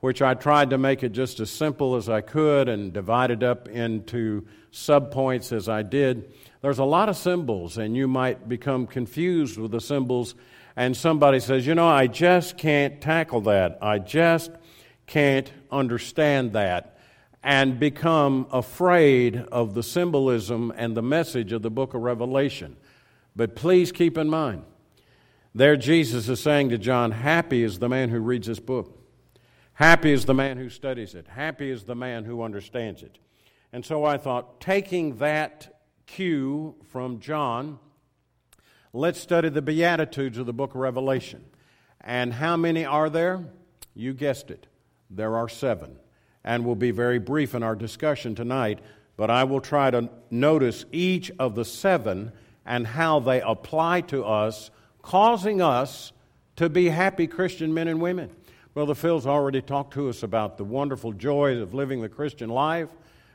which 0.00 0.20
I 0.20 0.34
tried 0.34 0.70
to 0.70 0.78
make 0.78 1.04
it 1.04 1.10
just 1.10 1.38
as 1.38 1.50
simple 1.50 1.94
as 1.94 2.08
I 2.08 2.20
could 2.20 2.68
and 2.68 2.92
divided 2.92 3.44
up 3.44 3.68
into 3.68 4.44
subpoints 4.72 5.52
as 5.52 5.68
I 5.68 5.82
did, 5.82 6.34
there's 6.62 6.80
a 6.80 6.84
lot 6.84 7.08
of 7.08 7.16
symbols, 7.16 7.78
and 7.78 7.96
you 7.96 8.08
might 8.08 8.48
become 8.48 8.88
confused 8.88 9.56
with 9.56 9.70
the 9.70 9.80
symbols. 9.80 10.34
And 10.74 10.96
somebody 10.96 11.38
says, 11.38 11.64
You 11.64 11.76
know, 11.76 11.86
I 11.86 12.08
just 12.08 12.58
can't 12.58 13.00
tackle 13.00 13.42
that. 13.42 13.78
I 13.80 14.00
just 14.00 14.50
can't 15.06 15.52
understand 15.70 16.54
that. 16.54 16.98
And 17.44 17.78
become 17.78 18.48
afraid 18.50 19.36
of 19.36 19.74
the 19.74 19.82
symbolism 19.84 20.72
and 20.76 20.96
the 20.96 21.02
message 21.02 21.52
of 21.52 21.62
the 21.62 21.70
book 21.70 21.94
of 21.94 22.02
Revelation. 22.02 22.76
But 23.34 23.56
please 23.56 23.92
keep 23.92 24.18
in 24.18 24.28
mind, 24.28 24.64
there 25.54 25.76
Jesus 25.76 26.28
is 26.28 26.40
saying 26.40 26.70
to 26.70 26.78
John, 26.78 27.10
Happy 27.10 27.62
is 27.62 27.78
the 27.78 27.88
man 27.88 28.08
who 28.08 28.20
reads 28.20 28.46
this 28.46 28.60
book. 28.60 28.98
Happy 29.74 30.12
is 30.12 30.24
the 30.24 30.34
man 30.34 30.58
who 30.58 30.68
studies 30.68 31.14
it. 31.14 31.26
Happy 31.28 31.70
is 31.70 31.84
the 31.84 31.94
man 31.94 32.24
who 32.24 32.42
understands 32.42 33.02
it. 33.02 33.18
And 33.72 33.84
so 33.84 34.04
I 34.04 34.18
thought, 34.18 34.60
taking 34.60 35.16
that 35.16 35.80
cue 36.06 36.74
from 36.90 37.20
John, 37.20 37.78
let's 38.92 39.18
study 39.18 39.48
the 39.48 39.62
Beatitudes 39.62 40.36
of 40.36 40.46
the 40.46 40.52
book 40.52 40.70
of 40.70 40.76
Revelation. 40.76 41.44
And 42.00 42.34
how 42.34 42.56
many 42.56 42.84
are 42.84 43.08
there? 43.08 43.44
You 43.94 44.12
guessed 44.12 44.50
it. 44.50 44.66
There 45.08 45.36
are 45.36 45.48
seven. 45.48 45.96
And 46.44 46.64
we'll 46.66 46.74
be 46.74 46.90
very 46.90 47.18
brief 47.18 47.54
in 47.54 47.62
our 47.62 47.76
discussion 47.76 48.34
tonight, 48.34 48.80
but 49.16 49.30
I 49.30 49.44
will 49.44 49.60
try 49.60 49.90
to 49.90 50.10
notice 50.30 50.84
each 50.92 51.30
of 51.38 51.54
the 51.54 51.64
seven 51.64 52.32
and 52.66 52.86
how 52.86 53.20
they 53.20 53.40
apply 53.40 54.02
to 54.02 54.24
us, 54.24 54.70
causing 55.02 55.60
us 55.60 56.12
to 56.56 56.68
be 56.68 56.88
happy 56.88 57.26
Christian 57.26 57.74
men 57.74 57.88
and 57.88 58.00
women. 58.00 58.30
Brother 58.74 58.94
Phil's 58.94 59.26
already 59.26 59.60
talked 59.60 59.94
to 59.94 60.08
us 60.08 60.22
about 60.22 60.56
the 60.56 60.64
wonderful 60.64 61.12
joys 61.12 61.60
of 61.60 61.74
living 61.74 62.00
the 62.00 62.08
Christian 62.08 62.48
life 62.48 62.88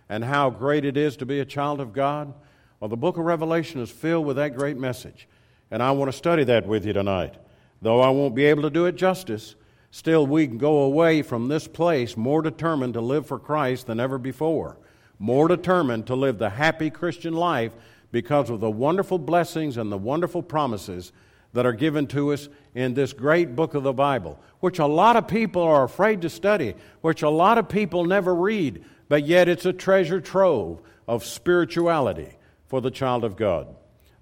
and 0.10 0.24
how 0.24 0.50
great 0.50 0.86
it 0.86 0.98
is 0.98 1.18
to 1.18 1.26
be 1.26 1.40
a 1.40 1.46
child 1.46 1.80
of 1.80 1.94
God. 1.94 2.34
Well, 2.80 2.90
the 2.90 2.98
book 2.98 3.18
of 3.18 3.26
Revelation 3.26 3.82
is 3.82 3.92
filled 3.92 4.26
with 4.26 4.38
that 4.38 4.56
great 4.56 4.78
message. 4.78 5.28
And 5.70 5.84
I 5.84 5.92
want 5.92 6.12
to 6.12 6.18
study 6.18 6.44
that 6.46 6.66
with 6.66 6.86
you 6.86 6.94
tonight. 6.94 7.36
Though 7.82 8.02
I 8.02 8.10
won't 8.10 8.36
be 8.36 8.46
able 8.46 8.64
to 8.64 8.70
do 8.70 8.86
it 8.86 8.96
justice, 8.96 9.56
still 9.92 10.26
we 10.26 10.48
can 10.48 10.58
go 10.58 10.80
away 10.80 11.22
from 11.22 11.48
this 11.48 11.68
place 11.68 12.18
more 12.18 12.42
determined 12.42 12.94
to 12.94 13.02
live 13.02 13.28
for 13.28 13.38
Christ 13.38 13.88
than 13.88 14.00
ever 14.00 14.18
before, 14.18 14.78
more 15.20 15.48
determined 15.48 16.08
to 16.08 16.16
live 16.16 16.38
the 16.38 16.50
happy 16.50 16.90
Christian 16.90 17.34
life 17.34 17.74
because 18.12 18.50
of 18.50 18.60
the 18.60 18.72
wonderful 18.72 19.20
blessings 19.20 19.78
and 19.78 19.92
the 19.92 19.98
wonderful 19.98 20.42
promises 20.42 21.12
that 21.54 21.66
are 21.66 21.74
given 21.74 22.08
to 22.08 22.34
us 22.34 22.50
in 22.76 22.94
this 22.94 23.14
great 23.14 23.56
book 23.56 23.74
of 23.74 23.84
the 23.84 23.94
Bible, 23.94 24.40
which 24.60 24.80
a 24.80 24.86
lot 24.86 25.16
of 25.16 25.28
people 25.28 25.64
are 25.64 25.84
afraid 25.84 26.22
to 26.22 26.30
study, 26.30 26.76
which 27.02 27.24
a 27.24 27.30
lot 27.30 27.58
of 27.58 27.70
people 27.70 28.06
never 28.06 28.34
read, 28.34 28.84
but 29.10 29.26
yet 29.26 29.48
it's 29.48 29.66
a 29.66 29.74
treasure 29.74 30.22
trove 30.22 30.82
of 31.08 31.24
spirituality 31.24 32.30
for 32.68 32.82
the 32.82 32.92
child 32.92 33.24
of 33.24 33.38
God. 33.38 33.68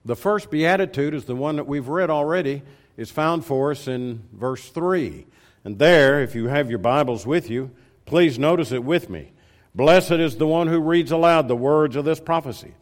The 0.06 0.16
first 0.16 0.52
beatitude 0.52 1.14
is 1.14 1.26
the 1.26 1.36
one 1.36 1.56
that 1.56 1.68
we've 1.68 1.88
read 1.88 2.10
already, 2.10 2.62
is 2.96 3.12
found 3.12 3.44
for 3.44 3.72
us 3.72 3.88
in 3.88 4.24
verse 4.32 4.70
3. 4.70 5.26
And 5.64 5.80
there, 5.80 6.22
if 6.22 6.36
you 6.36 6.48
have 6.48 6.70
your 6.70 6.80
Bibles 6.80 7.26
with 7.26 7.50
you, 7.50 7.72
please 8.06 8.38
notice 8.38 8.72
it 8.72 8.84
with 8.84 9.10
me. 9.10 9.32
Blessed 9.74 10.12
is 10.12 10.38
the 10.38 10.48
one 10.48 10.68
who 10.68 10.80
reads 10.80 11.12
aloud 11.12 11.48
the 11.48 11.56
words 11.56 11.96
of 11.96 12.06
this 12.06 12.20
prophecy, 12.20 12.76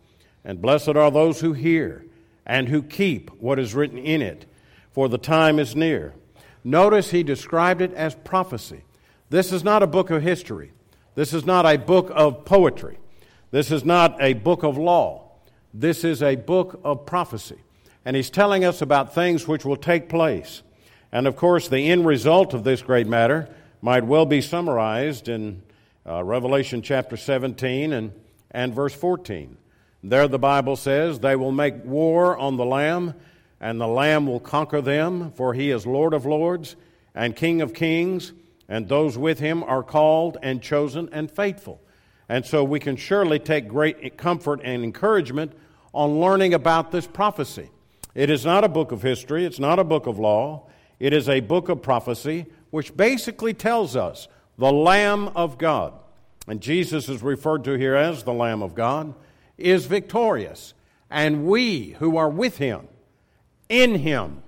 and 0.43 0.61
blessed 0.61 0.89
are 0.89 1.09
those 1.09 1.39
who 1.39 1.53
hear 1.53 2.05
and 2.45 2.69
who 2.69 2.81
keep 2.81 3.29
what 3.41 3.59
is 3.59 3.73
written 3.73 3.97
in 3.97 4.21
it, 4.21 4.45
for 4.91 5.07
the 5.07 5.17
time 5.17 5.59
is 5.59 5.75
near. 5.75 6.13
Notice 6.63 7.11
he 7.11 7.23
described 7.23 7.81
it 7.81 7.93
as 7.93 8.15
prophecy. 8.15 8.83
This 9.29 9.51
is 9.51 9.63
not 9.63 9.83
a 9.83 9.87
book 9.87 10.09
of 10.09 10.21
history. 10.21 10.71
This 11.15 11.33
is 11.33 11.45
not 11.45 11.65
a 11.65 11.77
book 11.77 12.11
of 12.13 12.45
poetry. 12.45 12.97
This 13.51 13.71
is 13.71 13.83
not 13.85 14.21
a 14.21 14.33
book 14.33 14.63
of 14.63 14.77
law. 14.77 15.31
This 15.73 16.03
is 16.03 16.21
a 16.21 16.35
book 16.35 16.79
of 16.83 17.05
prophecy. 17.05 17.59
And 18.05 18.15
he's 18.15 18.29
telling 18.29 18.65
us 18.65 18.81
about 18.81 19.13
things 19.13 19.47
which 19.47 19.65
will 19.65 19.77
take 19.77 20.09
place. 20.09 20.61
And 21.11 21.27
of 21.27 21.35
course, 21.35 21.67
the 21.67 21.89
end 21.89 22.05
result 22.05 22.53
of 22.53 22.63
this 22.63 22.81
great 22.81 23.07
matter 23.07 23.49
might 23.81 24.05
well 24.05 24.25
be 24.25 24.41
summarized 24.41 25.29
in 25.29 25.61
uh, 26.07 26.23
Revelation 26.23 26.81
chapter 26.81 27.15
17 27.17 27.93
and, 27.93 28.11
and 28.51 28.73
verse 28.73 28.93
14. 28.93 29.57
There 30.03 30.27
the 30.27 30.37
Bible 30.39 30.75
says, 30.75 31.19
They 31.19 31.37
will 31.37 31.53
make 31.53 31.85
war 31.85 32.37
on 32.37 32.57
the 32.57 32.65
Lamb, 32.65 33.13
and 33.61 33.79
the 33.79 33.87
Lamb 33.87 34.27
will 34.27 34.41
conquer 34.41 34.81
them, 34.81 35.31
for 35.31 35.53
he 35.53 35.71
is 35.71 35.87
Lord 35.87 36.13
of 36.13 36.25
lords 36.25 36.75
and 37.15 37.35
King 37.35 37.61
of 37.61 37.73
kings, 37.73 38.33
and 38.67 38.89
those 38.89 39.17
with 39.17 39.39
him 39.39 39.63
are 39.63 39.83
called 39.83 40.37
and 40.41 40.61
chosen 40.61 41.07
and 41.11 41.31
faithful. 41.31 41.79
And 42.27 42.45
so 42.45 42.63
we 42.63 42.79
can 42.79 42.97
surely 42.97 43.39
take 43.39 43.67
great 43.67 44.17
comfort 44.17 44.59
and 44.63 44.83
encouragement 44.83 45.53
on 45.93 46.19
learning 46.19 46.53
about 46.53 46.91
this 46.91 47.07
prophecy. 47.07 47.69
It 48.15 48.29
is 48.29 48.45
not 48.45 48.63
a 48.63 48.69
book 48.69 48.91
of 48.91 49.01
history, 49.01 49.45
it's 49.45 49.59
not 49.59 49.79
a 49.79 49.83
book 49.83 50.07
of 50.07 50.19
law, 50.19 50.67
it 50.99 51.13
is 51.13 51.29
a 51.29 51.39
book 51.39 51.69
of 51.69 51.81
prophecy 51.81 52.45
which 52.71 52.95
basically 52.97 53.53
tells 53.53 53.95
us 53.95 54.27
the 54.57 54.71
Lamb 54.71 55.29
of 55.29 55.57
God. 55.57 55.93
And 56.47 56.59
Jesus 56.59 57.07
is 57.07 57.21
referred 57.21 57.63
to 57.65 57.73
here 57.73 57.95
as 57.95 58.23
the 58.23 58.33
Lamb 58.33 58.61
of 58.61 58.75
God 58.75 59.13
is 59.57 59.85
victorious, 59.85 60.73
and 61.09 61.45
we 61.45 61.91
who 61.99 62.17
are 62.17 62.29
with 62.29 62.57
him, 62.57 62.87
in 63.69 63.95
him, 63.95 64.43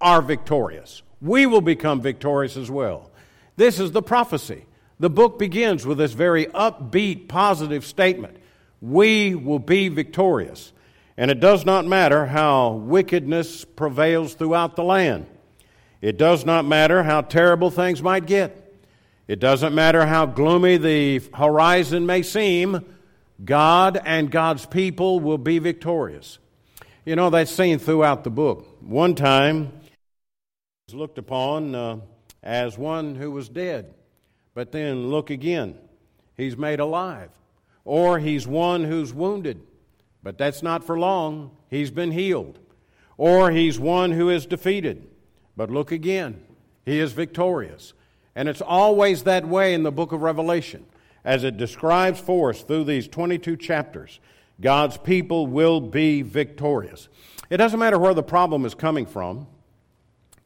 are 0.00 0.22
victorious. 0.22 1.02
We 1.20 1.46
will 1.46 1.60
become 1.60 2.00
victorious 2.00 2.56
as 2.56 2.70
well. 2.70 3.10
This 3.56 3.78
is 3.78 3.92
the 3.92 4.02
prophecy. 4.02 4.64
The 4.98 5.10
book 5.10 5.38
begins 5.38 5.86
with 5.86 5.98
this 5.98 6.12
very 6.12 6.46
upbeat, 6.46 7.28
positive 7.28 7.84
statement 7.84 8.36
We 8.80 9.34
will 9.34 9.58
be 9.58 9.88
victorious. 9.88 10.72
And 11.16 11.30
it 11.30 11.40
does 11.40 11.66
not 11.66 11.86
matter 11.86 12.24
how 12.26 12.70
wickedness 12.70 13.66
prevails 13.66 14.32
throughout 14.32 14.76
the 14.76 14.84
land. 14.84 15.26
It 16.00 16.16
does 16.16 16.46
not 16.46 16.64
matter 16.64 17.02
how 17.02 17.20
terrible 17.20 17.70
things 17.70 18.02
might 18.02 18.24
get. 18.24 18.56
It 19.28 19.38
doesn't 19.38 19.74
matter 19.74 20.06
how 20.06 20.24
gloomy 20.24 20.78
the 20.78 21.20
horizon 21.34 22.06
may 22.06 22.22
seem. 22.22 22.84
God 23.44 24.00
and 24.04 24.30
God's 24.30 24.66
people 24.66 25.20
will 25.20 25.38
be 25.38 25.58
victorious. 25.58 26.38
You 27.04 27.16
know, 27.16 27.30
that's 27.30 27.50
seen 27.50 27.78
throughout 27.78 28.24
the 28.24 28.30
book. 28.30 28.76
One 28.80 29.14
time, 29.14 29.72
was 30.86 30.94
looked 30.94 31.18
upon 31.18 31.74
uh, 31.74 32.00
as 32.42 32.76
one 32.76 33.14
who 33.14 33.30
was 33.30 33.48
dead, 33.48 33.94
but 34.54 34.72
then 34.72 35.08
look 35.08 35.30
again, 35.30 35.76
he's 36.36 36.56
made 36.56 36.80
alive. 36.80 37.30
Or 37.84 38.18
he's 38.18 38.46
one 38.46 38.84
who's 38.84 39.14
wounded, 39.14 39.60
but 40.22 40.36
that's 40.36 40.62
not 40.62 40.84
for 40.84 40.98
long, 40.98 41.50
he's 41.70 41.90
been 41.90 42.10
healed. 42.10 42.58
Or 43.16 43.50
he's 43.50 43.78
one 43.78 44.12
who 44.12 44.28
is 44.28 44.46
defeated, 44.46 45.08
but 45.56 45.70
look 45.70 45.92
again, 45.92 46.42
he 46.84 46.98
is 46.98 47.12
victorious. 47.12 47.94
And 48.34 48.48
it's 48.48 48.62
always 48.62 49.22
that 49.22 49.46
way 49.46 49.74
in 49.74 49.82
the 49.82 49.90
book 49.90 50.12
of 50.12 50.22
Revelation 50.22 50.84
as 51.24 51.44
it 51.44 51.56
describes 51.56 52.20
for 52.20 52.50
us 52.50 52.62
through 52.62 52.84
these 52.84 53.08
22 53.08 53.56
chapters, 53.56 54.20
God's 54.60 54.96
people 54.98 55.46
will 55.46 55.80
be 55.80 56.22
victorious. 56.22 57.08
It 57.48 57.56
doesn't 57.56 57.78
matter 57.78 57.98
where 57.98 58.14
the 58.14 58.22
problem 58.22 58.64
is 58.64 58.74
coming 58.74 59.06
from, 59.06 59.46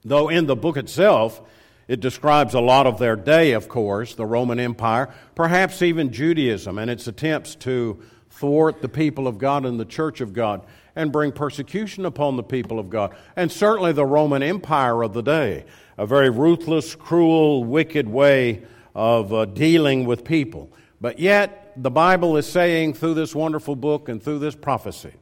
though 0.05 0.29
in 0.29 0.47
the 0.47 0.57
book 0.57 0.77
itself, 0.77 1.43
it 1.87 2.01
describes 2.01 2.55
a 2.55 2.61
lot 2.61 2.87
of 2.87 2.99
their 2.99 3.17
day, 3.17 3.53
of 3.53 3.69
course, 3.69 4.15
the 4.15 4.25
Roman 4.25 4.59
Empire, 4.59 5.13
perhaps 5.35 5.83
even 5.83 6.13
Judaism 6.13 6.79
and 6.79 6.91
its 6.91 7.07
attempts 7.07 7.55
to 7.57 8.01
thwart 8.31 8.81
the 8.81 8.89
people 8.89 9.29
of 9.29 9.39
God 9.39 9.67
and 9.67 9.79
the 9.79 9.85
church 9.85 10.21
of 10.21 10.33
God 10.33 10.65
and 10.97 11.13
bring 11.13 11.33
persecution 11.33 12.07
upon 12.07 12.37
the 12.37 12.43
people 12.43 12.79
of 12.79 12.89
God. 12.89 13.15
And 13.37 13.51
certainly 13.51 13.93
the 13.93 14.07
Roman 14.07 14.43
Empire 14.43 15.03
of 15.03 15.13
the 15.13 15.23
day, 15.23 15.65
a 15.99 16.07
very 16.07 16.31
ruthless, 16.31 16.95
cruel, 16.95 17.65
wicked 17.65 18.09
way 18.09 18.63
of 18.95 19.33
uh, 19.33 19.45
dealing 19.47 20.05
with 20.05 20.25
people. 20.25 20.71
But 21.01 21.19
yet, 21.19 21.73
the 21.77 21.91
Bible 21.91 22.37
is 22.37 22.47
saying 22.47 22.95
through 22.95 23.15
this 23.15 23.35
wonderful 23.35 23.77
book 23.77 24.09
and 24.09 24.23
through 24.23 24.39
this 24.39 24.55
prophecy, 24.55 25.13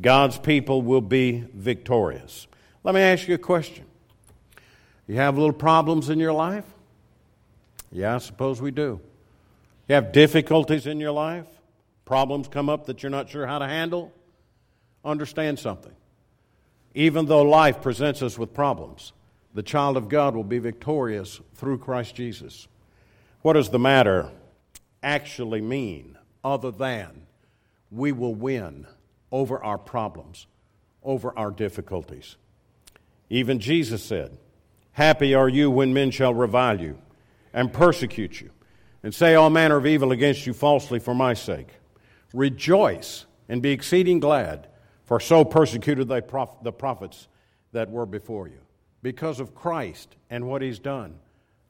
God's 0.00 0.38
people 0.38 0.82
will 0.82 1.00
be 1.00 1.44
victorious. 1.54 2.46
Let 2.82 2.94
me 2.94 3.00
ask 3.00 3.28
you 3.28 3.34
a 3.34 3.38
question. 3.38 3.84
You 5.06 5.16
have 5.16 5.36
little 5.36 5.52
problems 5.52 6.08
in 6.08 6.18
your 6.18 6.32
life? 6.32 6.64
Yeah, 7.92 8.14
I 8.14 8.18
suppose 8.18 8.62
we 8.62 8.70
do. 8.70 9.00
You 9.88 9.94
have 9.96 10.12
difficulties 10.12 10.86
in 10.86 11.00
your 11.00 11.10
life? 11.12 11.46
Problems 12.04 12.48
come 12.48 12.68
up 12.68 12.86
that 12.86 13.02
you're 13.02 13.10
not 13.10 13.28
sure 13.28 13.46
how 13.46 13.58
to 13.58 13.66
handle? 13.66 14.12
Understand 15.04 15.58
something. 15.58 15.92
Even 16.94 17.26
though 17.26 17.42
life 17.42 17.82
presents 17.82 18.22
us 18.22 18.38
with 18.38 18.52
problems, 18.54 19.12
the 19.54 19.62
child 19.62 19.96
of 19.96 20.08
God 20.08 20.34
will 20.34 20.44
be 20.44 20.58
victorious 20.58 21.40
through 21.54 21.78
Christ 21.78 22.14
Jesus. 22.14 22.68
What 23.42 23.54
does 23.54 23.70
the 23.70 23.78
matter 23.78 24.30
actually 25.02 25.62
mean 25.62 26.18
other 26.44 26.70
than 26.70 27.22
we 27.90 28.12
will 28.12 28.34
win 28.34 28.86
over 29.32 29.62
our 29.64 29.78
problems, 29.78 30.46
over 31.02 31.36
our 31.38 31.50
difficulties? 31.50 32.36
Even 33.30 33.58
Jesus 33.58 34.02
said, 34.02 34.36
Happy 34.92 35.34
are 35.34 35.48
you 35.48 35.70
when 35.70 35.94
men 35.94 36.10
shall 36.10 36.34
revile 36.34 36.78
you 36.78 36.98
and 37.54 37.72
persecute 37.72 38.42
you 38.42 38.50
and 39.02 39.14
say 39.14 39.34
all 39.34 39.48
manner 39.48 39.76
of 39.76 39.86
evil 39.86 40.12
against 40.12 40.46
you 40.46 40.52
falsely 40.52 40.98
for 40.98 41.14
my 41.14 41.32
sake. 41.32 41.68
Rejoice 42.34 43.24
and 43.48 43.62
be 43.62 43.70
exceeding 43.70 44.20
glad, 44.20 44.68
for 45.04 45.18
so 45.18 45.46
persecuted 45.46 46.08
they 46.08 46.20
prof- 46.20 46.62
the 46.62 46.72
prophets 46.72 47.28
that 47.72 47.90
were 47.90 48.04
before 48.04 48.48
you. 48.48 48.58
Because 49.02 49.40
of 49.40 49.54
Christ 49.54 50.14
and 50.28 50.46
what 50.46 50.60
he's 50.60 50.78
done, 50.78 51.14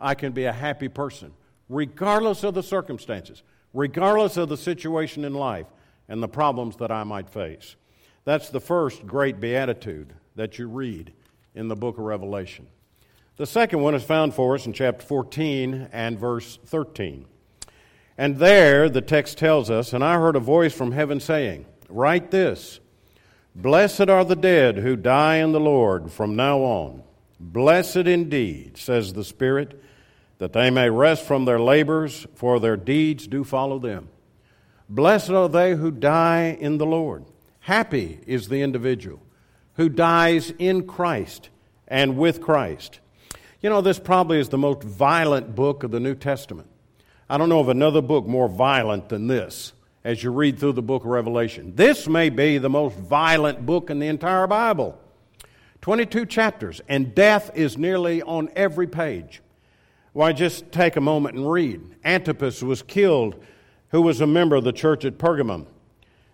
I 0.01 0.17
can 0.17 0.33
be 0.33 0.47
a 0.47 0.53
happy 0.53 0.89
person 0.89 1.33
regardless 1.71 2.43
of 2.43 2.53
the 2.53 2.63
circumstances, 2.63 3.43
regardless 3.73 4.37
of 4.37 4.49
the 4.49 4.57
situation 4.57 5.25
in 5.25 5.33
life 5.33 5.69
and 6.09 6.23
the 6.23 6.29
problems 6.29 6.77
that 6.77 6.91
I 6.91 7.05
might 7.05 7.31
face. 7.31 7.77
That's 8.25 8.51
the 8.51 8.61
first 8.61 9.07
great 9.07 9.41
beatitude 9.41 10.13
that 10.35 10.59
you 10.59 10.69
read 10.69 11.13
in 11.55 11.69
the 11.69 11.77
book 11.77 11.97
of 11.97 12.05
Revelation. 12.05 12.67
The 13.37 13.47
second 13.47 13.81
one 13.81 13.95
is 13.95 14.03
found 14.03 14.35
for 14.35 14.55
us 14.55 14.67
in 14.67 14.73
chapter 14.73 15.07
14 15.07 15.89
and 15.93 16.19
verse 16.19 16.59
13. 16.67 17.25
And 18.19 18.37
there 18.37 18.91
the 18.91 19.01
text 19.01 19.39
tells 19.39 19.71
us, 19.71 19.95
And 19.95 20.05
I 20.05 20.19
heard 20.19 20.37
a 20.37 20.41
voice 20.41 20.75
from 20.75 20.93
heaven 20.93 21.21
saying, 21.21 21.65
Write 21.89 22.31
this 22.31 22.81
Blessed 23.55 24.09
are 24.09 24.25
the 24.25 24.37
dead 24.37 24.79
who 24.79 24.97
die 24.97 25.37
in 25.37 25.53
the 25.53 25.61
Lord 25.61 26.13
from 26.13 26.37
now 26.37 26.59
on. 26.59 27.03
Blessed 27.39 27.97
indeed, 27.97 28.77
says 28.77 29.13
the 29.13 29.25
Spirit 29.25 29.83
that 30.41 30.55
they 30.55 30.71
may 30.71 30.89
rest 30.89 31.27
from 31.27 31.45
their 31.45 31.61
labors, 31.61 32.27
for 32.35 32.59
their 32.59 32.77
deeds 32.77 33.27
do 33.27 33.45
follow 33.45 33.79
them. 33.79 34.09
Blessed 34.89 35.31
are 35.31 35.51
they 35.51 35.75
who 35.75 35.91
die 35.91 36.57
in 36.59 36.79
the 36.79 36.87
Lord. 36.87 37.27
Happy 37.61 38.21
is 38.27 38.49
the 38.49 38.63
individual 38.63 39.21
who 39.75 39.91
dies 39.91 40.51
in 40.59 40.87
Christ 40.87 41.51
and 41.87 42.17
with 42.17 42.41
Christ. 42.41 43.01
You 43.61 43.69
know, 43.69 43.83
this 43.83 43.99
probably 43.99 44.41
is 44.41 44.49
the 44.49 44.57
most 44.57 44.83
violent 44.83 45.55
book 45.55 45.83
of 45.83 45.91
the 45.91 46.01
New 46.01 46.15
Testament. 46.15 46.71
I 47.29 47.37
don't 47.37 47.51
know 47.51 47.61
of 47.61 47.69
another 47.69 48.01
book 48.01 48.27
more 48.27 48.49
violent 48.49 49.11
than 49.11 49.27
this 49.27 49.75
as 50.05 50.23
you 50.23 50.31
read 50.31 50.59
through 50.59 50.73
the 50.73 50.81
book 50.81 51.05
of 51.05 51.11
Revelation. 51.11 51.75
This 51.77 52.09
may 52.09 52.31
be 52.31 52.57
the 52.57 52.71
most 52.71 52.97
violent 52.97 53.67
book 53.67 53.91
in 53.91 53.99
the 53.99 54.09
entire 54.09 54.47
Bible. 54.47 54.99
22 55.83 56.25
chapters, 56.25 56.81
and 56.89 57.15
death 57.15 57.51
is 57.55 57.77
nearly 57.77 58.23
on 58.23 58.49
every 58.57 58.87
page. 58.87 59.43
Why, 60.13 60.33
just 60.33 60.73
take 60.73 60.97
a 60.97 61.01
moment 61.01 61.37
and 61.37 61.51
read. 61.51 61.81
Antipas 62.05 62.63
was 62.63 62.83
killed, 62.83 63.37
who 63.91 64.03
was 64.03 64.21
a 64.21 64.27
member 64.27 64.57
of 64.57 64.65
the 64.65 64.73
church 64.73 65.05
at 65.05 65.19
Pergamum. 65.19 65.67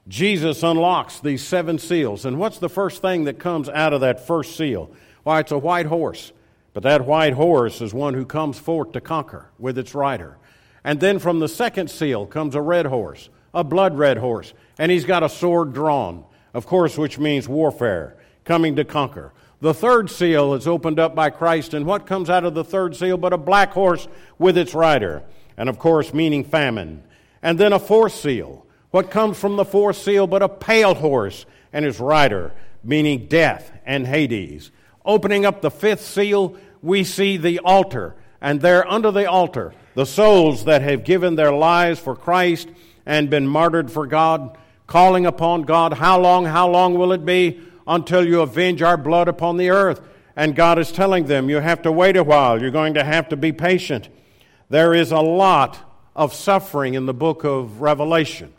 Jesus 0.08 0.62
unlocks 0.62 1.20
these 1.20 1.42
seven 1.42 1.78
seals. 1.78 2.24
And 2.24 2.38
what's 2.38 2.58
the 2.58 2.68
first 2.68 3.02
thing 3.02 3.24
that 3.24 3.38
comes 3.38 3.68
out 3.68 3.92
of 3.92 4.00
that 4.02 4.26
first 4.26 4.56
seal? 4.56 4.90
Why, 5.24 5.40
it's 5.40 5.52
a 5.52 5.58
white 5.58 5.86
horse. 5.86 6.32
But 6.72 6.84
that 6.84 7.06
white 7.06 7.32
horse 7.32 7.80
is 7.80 7.92
one 7.92 8.14
who 8.14 8.24
comes 8.24 8.58
forth 8.58 8.92
to 8.92 9.00
conquer 9.00 9.50
with 9.58 9.78
its 9.78 9.94
rider. 9.94 10.36
And 10.84 11.00
then 11.00 11.18
from 11.18 11.40
the 11.40 11.48
second 11.48 11.90
seal 11.90 12.26
comes 12.26 12.54
a 12.54 12.60
red 12.60 12.86
horse, 12.86 13.28
a 13.52 13.64
blood 13.64 13.98
red 13.98 14.18
horse, 14.18 14.54
and 14.78 14.92
he's 14.92 15.04
got 15.04 15.22
a 15.22 15.28
sword 15.28 15.72
drawn, 15.72 16.24
of 16.54 16.66
course, 16.66 16.96
which 16.96 17.18
means 17.18 17.48
warfare, 17.48 18.16
coming 18.44 18.76
to 18.76 18.84
conquer. 18.84 19.32
The 19.60 19.72
third 19.72 20.10
seal 20.10 20.52
is 20.54 20.66
opened 20.66 20.98
up 20.98 21.14
by 21.14 21.30
Christ, 21.30 21.72
and 21.72 21.86
what 21.86 22.06
comes 22.06 22.28
out 22.28 22.44
of 22.44 22.54
the 22.54 22.64
third 22.64 22.94
seal 22.94 23.16
but 23.16 23.32
a 23.32 23.38
black 23.38 23.72
horse 23.72 24.06
with 24.38 24.58
its 24.58 24.74
rider, 24.74 25.22
and 25.56 25.68
of 25.68 25.78
course, 25.78 26.12
meaning 26.12 26.44
famine. 26.44 27.02
And 27.42 27.58
then 27.58 27.72
a 27.72 27.78
fourth 27.78 28.14
seal. 28.14 28.66
What 28.90 29.10
comes 29.10 29.38
from 29.38 29.56
the 29.56 29.64
fourth 29.64 29.96
seal 29.96 30.26
but 30.26 30.42
a 30.42 30.48
pale 30.48 30.94
horse 30.94 31.46
and 31.72 31.84
his 31.84 32.00
rider, 32.00 32.52
meaning 32.84 33.26
death 33.28 33.72
and 33.86 34.06
Hades. 34.06 34.70
Opening 35.04 35.46
up 35.46 35.62
the 35.62 35.70
fifth 35.70 36.04
seal, 36.04 36.56
we 36.82 37.02
see 37.04 37.36
the 37.36 37.60
altar, 37.60 38.14
and 38.40 38.60
there 38.60 38.86
under 38.86 39.10
the 39.10 39.30
altar, 39.30 39.72
the 39.94 40.06
souls 40.06 40.64
that 40.64 40.82
have 40.82 41.04
given 41.04 41.34
their 41.34 41.52
lives 41.52 41.98
for 41.98 42.14
Christ 42.14 42.68
and 43.06 43.30
been 43.30 43.46
martyred 43.46 43.90
for 43.90 44.06
God, 44.06 44.58
calling 44.86 45.24
upon 45.24 45.62
God, 45.62 45.94
How 45.94 46.20
long, 46.20 46.44
how 46.44 46.68
long 46.68 46.94
will 46.94 47.12
it 47.12 47.24
be 47.24 47.60
until 47.86 48.26
you 48.26 48.40
avenge 48.40 48.82
our 48.82 48.96
blood 48.96 49.28
upon 49.28 49.56
the 49.56 49.70
earth? 49.70 50.00
And 50.34 50.54
God 50.54 50.78
is 50.78 50.92
telling 50.92 51.26
them, 51.26 51.48
You 51.48 51.56
have 51.56 51.82
to 51.82 51.92
wait 51.92 52.16
a 52.16 52.24
while. 52.24 52.60
You're 52.60 52.70
going 52.70 52.94
to 52.94 53.04
have 53.04 53.28
to 53.30 53.36
be 53.36 53.52
patient. 53.52 54.08
There 54.68 54.94
is 54.94 55.12
a 55.12 55.20
lot 55.20 55.78
of 56.14 56.34
suffering 56.34 56.94
in 56.94 57.06
the 57.06 57.14
book 57.14 57.44
of 57.44 57.80
Revelation. 57.80 58.52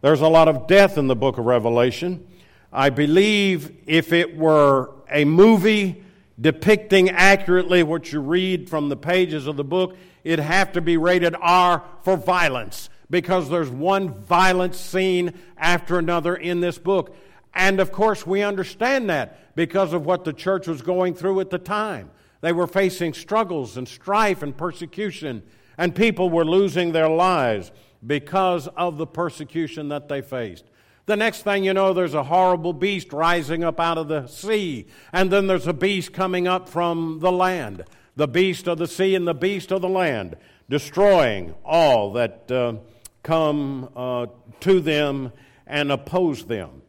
There's 0.00 0.20
a 0.20 0.28
lot 0.28 0.48
of 0.48 0.66
death 0.66 0.98
in 0.98 1.06
the 1.06 1.16
book 1.16 1.38
of 1.38 1.46
Revelation. 1.46 2.26
I 2.72 2.90
believe 2.90 3.72
if 3.86 4.12
it 4.12 4.36
were 4.36 4.90
a 5.10 5.24
movie, 5.24 6.04
depicting 6.40 7.10
accurately 7.10 7.82
what 7.82 8.12
you 8.12 8.20
read 8.20 8.68
from 8.68 8.88
the 8.88 8.96
pages 8.96 9.46
of 9.46 9.56
the 9.56 9.64
book, 9.64 9.96
it'd 10.24 10.44
have 10.44 10.72
to 10.72 10.80
be 10.80 10.96
rated 10.96 11.34
R 11.40 11.84
for 12.02 12.16
violence 12.16 12.90
because 13.08 13.48
there's 13.48 13.70
one 13.70 14.12
violent 14.24 14.74
scene 14.74 15.34
after 15.56 15.98
another 15.98 16.34
in 16.34 16.60
this 16.60 16.78
book. 16.78 17.16
And 17.54 17.80
of 17.80 17.92
course, 17.92 18.26
we 18.26 18.42
understand 18.42 19.08
that 19.10 19.54
because 19.54 19.92
of 19.92 20.04
what 20.04 20.24
the 20.24 20.32
church 20.32 20.66
was 20.66 20.82
going 20.82 21.14
through 21.14 21.40
at 21.40 21.50
the 21.50 21.58
time. 21.58 22.10
They 22.40 22.52
were 22.52 22.66
facing 22.66 23.14
struggles 23.14 23.76
and 23.76 23.88
strife 23.88 24.42
and 24.42 24.56
persecution, 24.56 25.42
and 25.78 25.94
people 25.94 26.28
were 26.28 26.44
losing 26.44 26.92
their 26.92 27.08
lives 27.08 27.72
because 28.06 28.68
of 28.68 28.98
the 28.98 29.06
persecution 29.06 29.88
that 29.88 30.08
they 30.08 30.20
faced. 30.20 30.64
The 31.06 31.16
next 31.16 31.42
thing 31.42 31.64
you 31.64 31.74
know, 31.74 31.92
there's 31.92 32.14
a 32.14 32.24
horrible 32.24 32.72
beast 32.72 33.12
rising 33.12 33.62
up 33.62 33.78
out 33.78 33.98
of 33.98 34.08
the 34.08 34.26
sea, 34.26 34.86
and 35.12 35.30
then 35.30 35.46
there's 35.46 35.66
a 35.66 35.72
beast 35.72 36.12
coming 36.12 36.48
up 36.48 36.68
from 36.68 37.18
the 37.20 37.32
land. 37.32 37.84
The 38.16 38.28
beast 38.28 38.68
of 38.68 38.78
the 38.78 38.86
sea 38.86 39.14
and 39.14 39.26
the 39.26 39.34
beast 39.34 39.72
of 39.72 39.82
the 39.82 39.88
land, 39.88 40.36
destroying 40.68 41.54
all 41.64 42.12
that 42.12 42.50
uh, 42.50 42.74
come 43.22 43.88
uh, 43.94 44.26
to 44.60 44.80
them 44.80 45.32
and 45.66 45.90
oppose 45.92 46.44
them. 46.44 46.82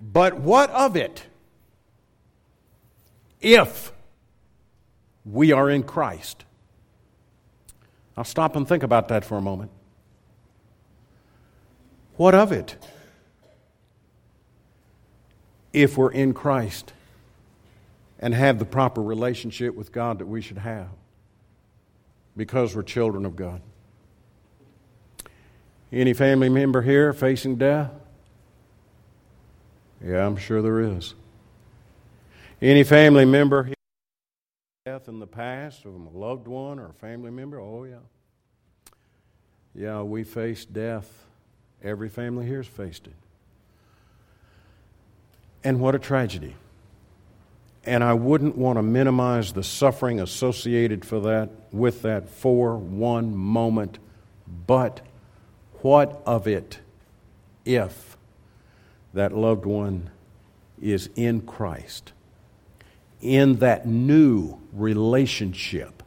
But 0.00 0.38
what 0.38 0.70
of 0.70 0.96
it 0.96 1.24
if 3.40 3.92
we 5.24 5.52
are 5.52 5.68
in 5.68 5.82
Christ? 5.82 6.44
I'll 8.16 8.24
stop 8.24 8.56
and 8.56 8.66
think 8.66 8.82
about 8.82 9.08
that 9.08 9.24
for 9.24 9.36
a 9.36 9.40
moment. 9.40 9.70
What 12.16 12.34
of 12.34 12.50
it? 12.50 12.76
If 15.72 15.96
we're 15.96 16.10
in 16.10 16.34
Christ 16.34 16.92
and 18.18 18.34
have 18.34 18.58
the 18.58 18.64
proper 18.64 19.02
relationship 19.02 19.74
with 19.74 19.92
God 19.92 20.18
that 20.18 20.26
we 20.26 20.40
should 20.40 20.58
have 20.58 20.88
because 22.36 22.74
we're 22.74 22.82
children 22.82 23.24
of 23.24 23.36
God. 23.36 23.60
Any 25.92 26.12
family 26.12 26.48
member 26.48 26.82
here 26.82 27.12
facing 27.12 27.56
death? 27.56 27.90
Yeah, 30.04 30.24
I'm 30.24 30.36
sure 30.36 30.62
there 30.62 30.80
is. 30.80 31.14
Any 32.60 32.84
family 32.84 33.24
member 33.24 33.70
death 34.86 35.08
in 35.08 35.18
the 35.18 35.26
past 35.26 35.84
of 35.84 35.94
a 35.94 36.18
loved 36.18 36.48
one 36.48 36.78
or 36.78 36.86
a 36.86 36.94
family 36.94 37.30
member? 37.30 37.60
Oh, 37.60 37.84
yeah. 37.84 37.96
Yeah, 39.74 40.02
we 40.02 40.24
face 40.24 40.64
death 40.64 41.26
Every 41.82 42.08
family 42.08 42.46
here 42.46 42.58
has 42.58 42.66
faced 42.66 43.06
it. 43.06 43.14
And 45.62 45.80
what 45.80 45.94
a 45.94 45.98
tragedy. 45.98 46.56
And 47.84 48.02
I 48.02 48.14
wouldn't 48.14 48.56
want 48.56 48.78
to 48.78 48.82
minimize 48.82 49.52
the 49.52 49.62
suffering 49.62 50.20
associated 50.20 51.04
for 51.04 51.20
that 51.20 51.50
with 51.72 52.02
that 52.02 52.28
for 52.28 52.76
one 52.76 53.34
moment. 53.34 53.98
But 54.66 55.00
what 55.80 56.20
of 56.26 56.46
it 56.46 56.80
if 57.64 58.07
that 59.18 59.36
loved 59.36 59.66
one 59.66 60.10
is 60.80 61.10
in 61.16 61.40
Christ, 61.40 62.12
in 63.20 63.56
that 63.56 63.84
new 63.84 64.58
relationship, 64.72 66.04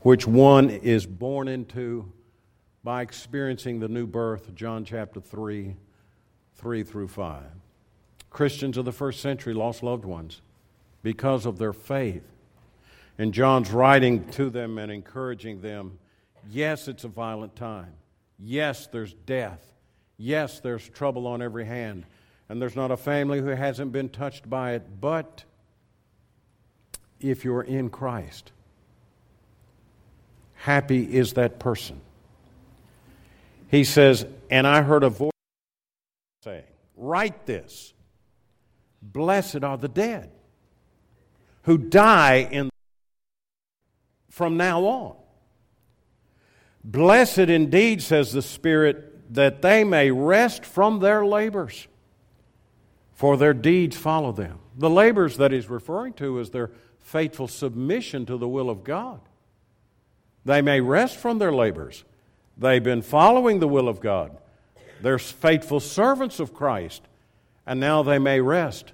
which 0.00 0.26
one 0.26 0.70
is 0.70 1.04
born 1.04 1.46
into 1.46 2.10
by 2.82 3.02
experiencing 3.02 3.80
the 3.80 3.88
new 3.88 4.06
birth, 4.06 4.54
John 4.54 4.82
chapter 4.86 5.20
3, 5.20 5.76
3 6.54 6.82
through 6.84 7.08
5. 7.08 7.42
Christians 8.30 8.78
of 8.78 8.86
the 8.86 8.92
first 8.92 9.20
century 9.20 9.52
lost 9.52 9.82
loved 9.82 10.06
ones 10.06 10.40
because 11.02 11.44
of 11.44 11.58
their 11.58 11.74
faith. 11.74 12.24
And 13.18 13.34
John's 13.34 13.70
writing 13.70 14.26
to 14.30 14.48
them 14.48 14.78
and 14.78 14.90
encouraging 14.90 15.60
them 15.60 15.98
yes, 16.50 16.88
it's 16.88 17.04
a 17.04 17.08
violent 17.08 17.56
time. 17.56 17.92
Yes, 18.38 18.86
there's 18.86 19.12
death. 19.12 19.75
Yes, 20.18 20.60
there's 20.60 20.88
trouble 20.88 21.26
on 21.26 21.42
every 21.42 21.66
hand. 21.66 22.04
And 22.48 22.62
there's 22.62 22.76
not 22.76 22.90
a 22.90 22.96
family 22.96 23.40
who 23.40 23.48
hasn't 23.48 23.92
been 23.92 24.08
touched 24.08 24.48
by 24.48 24.74
it. 24.74 25.00
But 25.00 25.44
if 27.20 27.44
you're 27.44 27.62
in 27.62 27.90
Christ, 27.90 28.52
happy 30.54 31.02
is 31.02 31.34
that 31.34 31.58
person 31.58 32.00
he 33.68 33.84
says, 33.84 34.26
And 34.50 34.66
I 34.66 34.82
heard 34.82 35.02
a 35.02 35.10
voice 35.10 35.30
saying, 36.42 36.64
Write 36.96 37.46
this 37.46 37.92
Blessed 39.02 39.62
are 39.62 39.76
the 39.76 39.88
dead 39.88 40.30
who 41.62 41.78
die 41.78 42.48
in 42.50 42.70
from 44.30 44.56
now 44.56 44.84
on. 44.84 45.16
Blessed 46.84 47.38
indeed, 47.38 48.02
says 48.02 48.32
the 48.32 48.42
Spirit, 48.42 49.15
that 49.30 49.62
they 49.62 49.84
may 49.84 50.10
rest 50.10 50.64
from 50.64 51.00
their 51.00 51.24
labors, 51.24 51.86
for 53.14 53.36
their 53.36 53.54
deeds 53.54 53.96
follow 53.96 54.32
them. 54.32 54.58
The 54.76 54.90
labors 54.90 55.36
that 55.38 55.52
he's 55.52 55.70
referring 55.70 56.12
to 56.14 56.38
is 56.38 56.50
their 56.50 56.70
faithful 57.00 57.48
submission 57.48 58.26
to 58.26 58.36
the 58.36 58.48
will 58.48 58.68
of 58.68 58.84
God. 58.84 59.20
They 60.44 60.62
may 60.62 60.80
rest 60.80 61.16
from 61.16 61.38
their 61.38 61.52
labors 61.52 62.04
They've 62.56 62.82
been 62.82 63.02
following 63.02 63.60
the 63.60 63.68
will 63.68 63.88
of 63.88 64.00
God. 64.00 64.36
They're 65.02 65.18
faithful 65.18 65.80
servants 65.80 66.40
of 66.40 66.54
Christ, 66.54 67.02
and 67.66 67.78
now 67.78 68.02
they 68.02 68.18
may 68.18 68.40
rest 68.40 68.92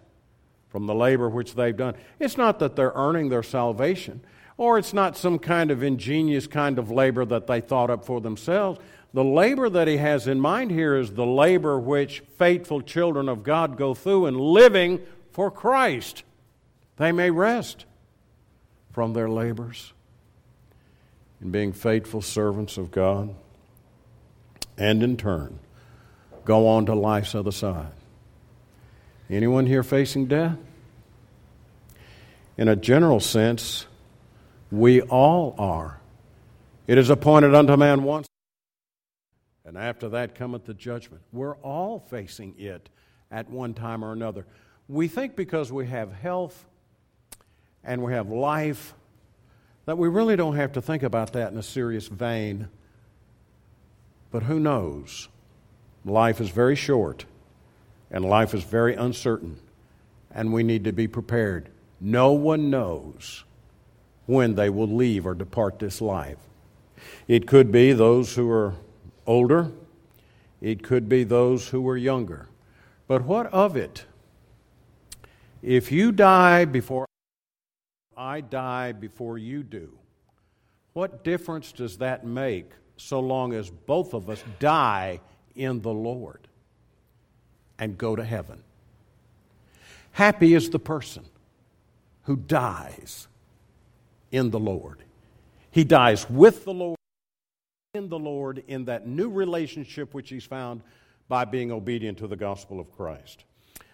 from 0.68 0.87
the 0.87 0.95
labor 0.95 1.29
which 1.29 1.55
they've 1.55 1.77
done. 1.77 1.95
It's 2.18 2.37
not 2.37 2.59
that 2.59 2.75
they're 2.75 2.92
earning 2.95 3.29
their 3.29 3.42
salvation, 3.42 4.21
or 4.57 4.79
it's 4.79 4.93
not 4.93 5.17
some 5.17 5.38
kind 5.38 5.71
of 5.71 5.83
ingenious 5.83 6.47
kind 6.47 6.79
of 6.79 6.91
labor 6.91 7.25
that 7.25 7.47
they 7.47 7.61
thought 7.61 7.91
up 7.91 8.05
for 8.05 8.21
themselves. 8.21 8.79
The 9.15 9.25
labor 9.25 9.69
that 9.69 9.88
he 9.88 9.99
has 9.99 10.27
in 10.27 10.41
mind 10.41 10.71
here 10.71 10.97
is 10.97 11.12
the 11.12 11.27
labor 11.27 11.79
which 11.79 12.21
faithful 12.38 12.81
children 12.81 13.29
of 13.29 13.43
God 13.43 13.77
go 13.77 13.95
through 13.95 14.27
in 14.27 14.38
living 14.38 15.01
for 15.33 15.51
Christ. 15.51 16.23
They 16.97 17.12
may 17.12 17.31
rest 17.31 17.85
from 18.93 19.12
their 19.12 19.29
labors 19.29 19.93
in 21.41 21.51
being 21.51 21.73
faithful 21.73 22.23
servants 22.23 22.79
of 22.79 22.91
God 22.91 23.35
and 24.79 25.03
in 25.03 25.17
turn 25.17 25.59
go 26.45 26.69
on 26.69 26.87
to 26.87 26.95
life's 26.95 27.35
other 27.35 27.53
side. 27.53 27.93
Anyone 29.31 29.67
here 29.67 29.83
facing 29.83 30.27
death? 30.27 30.59
In 32.59 32.69
a 32.69 32.77
general 32.77 33.21
sense, 33.21 33.87
we 34.72 35.02
all 35.02 35.54
are. 35.58 36.00
It 36.88 36.98
is 36.98 37.11
appointed 37.11 37.54
unto 37.54 37.76
man 37.76 38.02
once, 38.02 38.26
and 39.64 39.78
after 39.78 40.08
that 40.08 40.35
cometh 40.35 40.64
the 40.64 40.74
judgment. 40.74 41.22
We're 41.32 41.56
all 41.58 42.00
facing 42.00 42.54
it 42.58 42.88
at 43.30 43.48
one 43.48 43.74
time 43.74 44.04
or 44.04 44.12
another. 44.12 44.46
We 44.88 45.06
think 45.06 45.37
because 45.37 45.70
we 45.70 45.87
have 45.87 46.12
health 46.12 46.64
and 47.85 48.02
we 48.02 48.12
have 48.12 48.30
life 48.30 48.94
that 49.87 49.96
we 49.96 50.08
really 50.08 50.35
don't 50.35 50.56
have 50.56 50.72
to 50.72 50.82
think 50.82 51.04
about 51.04 51.32
that 51.35 51.52
in 51.52 51.58
a 51.58 51.62
serious 51.62 52.08
vein 52.08 52.68
but 54.32 54.44
who 54.44 54.58
knows? 54.58 55.28
Life 56.04 56.40
is 56.40 56.48
very 56.48 56.74
short, 56.74 57.26
and 58.11 58.24
life 58.24 58.54
is 58.54 58.64
very 58.64 58.94
uncertain, 58.94 59.61
and 60.35 60.52
we 60.52 60.64
need 60.64 60.82
to 60.85 60.92
be 60.92 61.06
prepared 61.06 61.68
No 62.00 62.32
one 62.32 62.68
knows 62.70 63.44
when 64.26 64.54
they 64.54 64.70
will 64.70 64.88
leave 64.88 65.26
or 65.26 65.35
depart 65.35 65.78
this 65.78 66.00
life. 66.00 66.38
It 67.26 67.46
could 67.46 67.72
be 67.72 67.92
those 67.92 68.35
who 68.35 68.50
are 68.50 68.74
older, 69.26 69.72
it 70.61 70.82
could 70.82 71.08
be 71.08 71.24
those 71.24 71.68
who 71.68 71.88
are 71.88 71.96
younger. 71.96 72.48
But 73.08 73.24
what 73.24 73.46
of 73.46 73.76
it? 73.76 74.04
If 75.62 75.92
you 75.92 76.12
die 76.12 76.64
before 76.64 77.06
I 78.16 78.40
die 78.40 78.92
before 78.92 79.38
you 79.38 79.62
do, 79.62 79.98
what 80.92 81.24
difference 81.24 81.72
does 81.72 81.98
that 81.98 82.26
make 82.26 82.70
so 82.96 83.20
long 83.20 83.52
as 83.52 83.70
both 83.70 84.14
of 84.14 84.28
us 84.28 84.44
die 84.58 85.20
in 85.54 85.80
the 85.80 85.92
Lord 85.92 86.46
and 87.78 87.96
go 87.96 88.14
to 88.14 88.24
heaven? 88.24 88.62
Happy 90.12 90.54
is 90.54 90.70
the 90.70 90.78
person 90.78 91.24
who 92.24 92.37
dies 92.37 93.28
in 94.33 94.51
the 94.51 94.59
Lord. 94.59 95.05
He 95.71 95.85
dies 95.85 96.29
with 96.29 96.64
the 96.64 96.75
Lord, 96.75 96.99
in 97.95 98.09
the 98.09 98.18
Lord, 98.18 98.64
in 98.66 98.87
that 98.87 99.07
new 99.07 99.31
relationship 99.31 100.12
which 100.14 100.31
he's 100.31 100.45
found 100.45 100.83
by 101.29 101.45
being 101.45 101.71
obedient 101.71 102.18
to 102.18 102.27
the 102.27 102.37
gospel 102.37 102.81
of 102.81 102.90
Christ. 102.90 103.45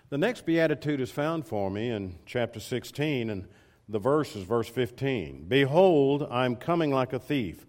The 0.08 0.18
next 0.18 0.46
beatitude 0.46 1.00
is 1.00 1.10
found 1.10 1.46
for 1.46 1.70
me 1.70 1.90
in 1.90 2.14
chapter 2.24 2.60
16, 2.60 3.28
and 3.28 3.46
the 3.88 3.98
verse 3.98 4.34
is 4.34 4.44
verse 4.44 4.68
15. 4.68 5.44
Behold, 5.46 6.26
I'm 6.30 6.56
coming 6.56 6.90
like 6.90 7.12
a 7.12 7.18
thief. 7.18 7.66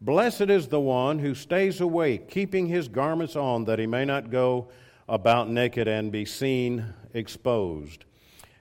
Blessed 0.00 0.42
is 0.42 0.68
the 0.68 0.80
one 0.80 1.18
who 1.18 1.34
stays 1.34 1.80
awake, 1.80 2.28
keeping 2.28 2.66
his 2.66 2.88
garments 2.88 3.36
on, 3.36 3.64
that 3.64 3.78
he 3.78 3.86
may 3.86 4.04
not 4.04 4.30
go 4.30 4.68
about 5.08 5.48
naked 5.48 5.88
and 5.88 6.12
be 6.12 6.24
seen 6.24 6.84
exposed. 7.14 8.04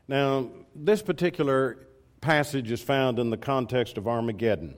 Now, 0.07 0.49
this 0.73 1.01
particular 1.01 1.86
passage 2.21 2.71
is 2.71 2.81
found 2.81 3.19
in 3.19 3.29
the 3.29 3.37
context 3.37 3.97
of 3.97 4.07
Armageddon. 4.07 4.75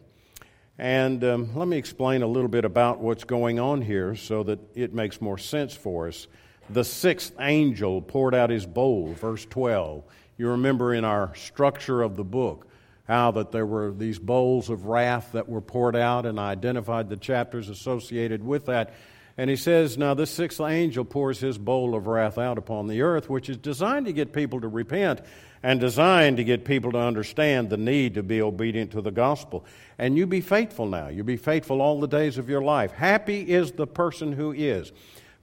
And 0.78 1.24
um, 1.24 1.56
let 1.56 1.68
me 1.68 1.78
explain 1.78 2.22
a 2.22 2.28
little 2.28 2.50
bit 2.50 2.64
about 2.64 3.00
what's 3.00 3.26
going 3.26 3.60
on 3.60 3.82
here 3.82 4.16
so 4.16 4.44
that 4.44 4.60
it 4.76 4.94
makes 4.94 5.20
more 5.20 5.38
sense 5.38 5.76
for 5.76 6.08
us. 6.08 6.28
The 6.70 6.84
sixth 6.84 7.34
angel 7.40 8.02
poured 8.02 8.34
out 8.34 8.50
his 8.50 8.66
bowl, 8.66 9.14
verse 9.14 9.46
12. 9.46 10.04
You 10.38 10.50
remember 10.52 10.94
in 10.94 11.04
our 11.04 11.36
structure 11.36 12.02
of 12.02 12.16
the 12.16 12.24
book 12.24 12.68
how 13.08 13.32
that 13.32 13.52
there 13.52 13.66
were 13.66 13.92
these 13.92 14.20
bowls 14.20 14.70
of 14.70 14.86
wrath 14.86 15.32
that 15.34 15.50
were 15.50 15.62
poured 15.62 15.96
out, 15.96 16.26
and 16.26 16.40
I 16.40 16.52
identified 16.52 17.10
the 17.10 17.18
chapters 17.18 17.68
associated 17.68 18.42
with 18.44 18.68
that. 18.68 18.94
And 19.36 19.50
he 19.50 19.56
says, 19.56 19.98
Now 19.98 20.14
this 20.14 20.30
sixth 20.30 20.62
angel 20.62 21.04
pours 21.04 21.40
his 21.40 21.58
bowl 21.58 21.96
of 21.96 22.08
wrath 22.08 22.38
out 22.38 22.58
upon 22.58 22.88
the 22.88 23.02
earth, 23.02 23.30
which 23.30 23.50
is 23.50 23.58
designed 23.58 24.06
to 24.06 24.14
get 24.14 24.32
people 24.32 24.62
to 24.62 24.68
repent 24.68 25.22
and 25.62 25.80
designed 25.80 26.38
to 26.38 26.44
get 26.44 26.64
people 26.64 26.92
to 26.92 26.98
understand 26.98 27.70
the 27.70 27.78
need 27.78 28.14
to 28.14 28.24
be 28.24 28.42
obedient 28.42 28.92
to 28.92 29.02
the 29.02 29.12
gospel. 29.12 29.66
And 29.98 30.18
you 30.18 30.26
be 30.26 30.42
faithful 30.42 30.86
now. 30.86 31.10
You 31.10 31.24
be 31.24 31.38
faithful 31.38 31.82
all 31.82 32.00
the 32.00 32.08
days 32.08 32.38
of 32.38 32.50
your 32.50 32.62
life. 32.62 32.92
Happy 32.92 33.42
is 33.42 33.74
the 33.74 33.88
person 33.88 34.32
who 34.32 34.52
is, 34.52 34.92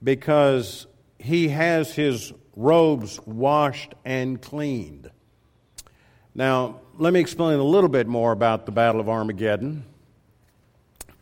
because 0.03 0.87
he 1.19 1.49
has 1.49 1.95
his 1.95 2.33
robes 2.55 3.21
washed 3.27 3.95
and 4.05 4.41
cleaned. 4.41 5.11
Now, 6.35 6.81
let 6.99 7.13
me 7.13 7.21
explain 7.21 7.59
a 7.59 7.65
little 7.65 7.89
bit 7.89 8.07
more 8.07 8.33
about 8.33 8.67
the 8.67 8.73
Battle 8.73 9.01
of 9.01 9.09
Armageddon. 9.09 9.85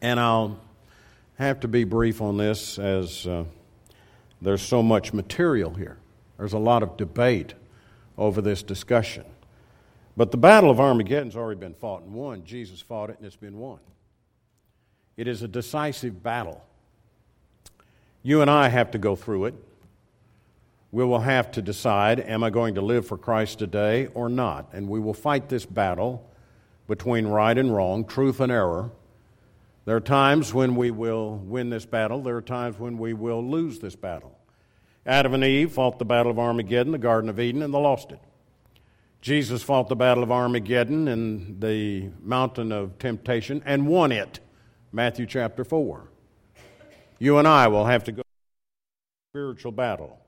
And 0.00 0.20
I'll 0.20 0.60
have 1.38 1.60
to 1.60 1.68
be 1.68 1.84
brief 1.84 2.20
on 2.20 2.36
this 2.36 2.78
as 2.78 3.26
uh, 3.26 3.44
there's 4.40 4.62
so 4.62 4.82
much 4.82 5.12
material 5.12 5.72
here. 5.74 5.98
There's 6.36 6.52
a 6.52 6.58
lot 6.58 6.82
of 6.82 6.96
debate 6.96 7.54
over 8.16 8.40
this 8.40 8.62
discussion. 8.62 9.24
But 10.16 10.30
the 10.30 10.36
Battle 10.36 10.70
of 10.70 10.78
Armageddon's 10.78 11.36
already 11.36 11.60
been 11.60 11.74
fought 11.74 12.02
and 12.02 12.14
won. 12.14 12.44
Jesus 12.44 12.80
fought 12.80 13.10
it 13.10 13.16
and 13.18 13.26
it's 13.26 13.36
been 13.36 13.58
won. 13.58 13.80
It 15.16 15.28
is 15.28 15.42
a 15.42 15.48
decisive 15.48 16.22
battle. 16.22 16.64
You 18.22 18.40
and 18.40 18.50
I 18.50 18.68
have 18.68 18.90
to 18.92 18.98
go 18.98 19.16
through 19.16 19.46
it. 19.46 19.54
We 20.92 21.04
will 21.04 21.20
have 21.20 21.50
to 21.52 21.62
decide 21.62 22.20
am 22.20 22.44
I 22.44 22.50
going 22.50 22.76
to 22.76 22.80
live 22.80 23.06
for 23.06 23.18
Christ 23.18 23.58
today 23.58 24.06
or 24.14 24.28
not? 24.28 24.68
And 24.72 24.88
we 24.88 25.00
will 25.00 25.14
fight 25.14 25.48
this 25.48 25.66
battle 25.66 26.28
between 26.86 27.26
right 27.26 27.56
and 27.56 27.74
wrong, 27.74 28.04
truth 28.04 28.40
and 28.40 28.52
error 28.52 28.90
there 29.84 29.96
are 29.96 30.00
times 30.00 30.54
when 30.54 30.76
we 30.76 30.90
will 30.90 31.36
win 31.36 31.68
this 31.68 31.84
battle, 31.84 32.22
there 32.22 32.36
are 32.36 32.42
times 32.42 32.78
when 32.78 32.96
we 32.96 33.12
will 33.12 33.44
lose 33.44 33.78
this 33.78 33.94
battle. 33.94 34.33
Adam 35.06 35.34
and 35.34 35.44
Eve 35.44 35.72
fought 35.72 35.98
the 35.98 36.04
battle 36.04 36.30
of 36.30 36.38
Armageddon, 36.38 36.92
the 36.92 36.98
Garden 36.98 37.28
of 37.28 37.38
Eden, 37.38 37.62
and 37.62 37.74
they 37.74 37.78
lost 37.78 38.10
it. 38.10 38.20
Jesus 39.20 39.62
fought 39.62 39.88
the 39.88 39.96
battle 39.96 40.22
of 40.22 40.30
Armageddon 40.30 41.08
in 41.08 41.60
the 41.60 42.10
mountain 42.22 42.72
of 42.72 42.98
temptation 42.98 43.62
and 43.64 43.86
won 43.86 44.12
it. 44.12 44.40
Matthew 44.92 45.26
chapter 45.26 45.64
4. 45.64 46.08
You 47.18 47.38
and 47.38 47.48
I 47.48 47.68
will 47.68 47.86
have 47.86 48.04
to 48.04 48.12
go 48.12 48.22
spiritual 49.30 49.72
battle. 49.72 50.18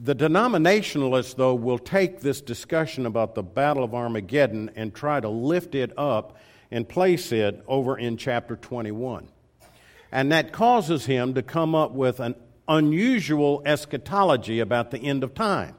The 0.00 0.14
denominationalists, 0.14 1.34
though, 1.34 1.54
will 1.54 1.78
take 1.78 2.20
this 2.20 2.40
discussion 2.40 3.06
about 3.06 3.34
the 3.34 3.42
Battle 3.42 3.82
of 3.82 3.94
Armageddon 3.94 4.70
and 4.76 4.94
try 4.94 5.18
to 5.18 5.28
lift 5.28 5.74
it 5.74 5.92
up 5.98 6.36
and 6.70 6.88
place 6.88 7.32
it 7.32 7.64
over 7.66 7.98
in 7.98 8.16
chapter 8.16 8.54
21. 8.54 9.28
And 10.12 10.30
that 10.30 10.52
causes 10.52 11.06
him 11.06 11.34
to 11.34 11.42
come 11.42 11.74
up 11.74 11.92
with 11.92 12.20
an 12.20 12.34
unusual 12.68 13.62
eschatology 13.64 14.60
about 14.60 14.90
the 14.90 14.98
end 14.98 15.24
of 15.24 15.34
time. 15.34 15.74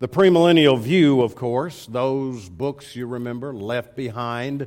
The 0.00 0.08
premillennial 0.08 0.78
view, 0.78 1.22
of 1.22 1.34
course, 1.34 1.86
those 1.86 2.48
books 2.48 2.96
you 2.96 3.06
remember, 3.06 3.54
Left 3.54 3.94
Behind, 3.94 4.66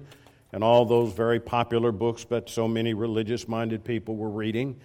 and 0.54 0.64
all 0.64 0.86
those 0.86 1.14
very 1.14 1.40
popular 1.40 1.92
books 1.92 2.24
that 2.26 2.50
so 2.50 2.68
many 2.68 2.94
religious 2.94 3.48
minded 3.48 3.84
people 3.84 4.16
were 4.16 4.30
reading, 4.30 4.80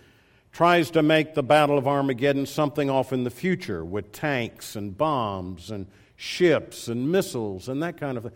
tries 0.50 0.90
to 0.90 1.02
make 1.02 1.34
the 1.34 1.42
Battle 1.42 1.78
of 1.78 1.86
Armageddon 1.86 2.46
something 2.46 2.90
off 2.90 3.12
in 3.12 3.24
the 3.24 3.30
future 3.30 3.84
with 3.84 4.12
tanks 4.12 4.76
and 4.76 4.96
bombs 4.96 5.70
and 5.70 5.86
ships 6.16 6.88
and 6.88 7.10
missiles 7.10 7.68
and 7.68 7.82
that 7.82 7.96
kind 7.96 8.18
of 8.18 8.24
thing. 8.24 8.32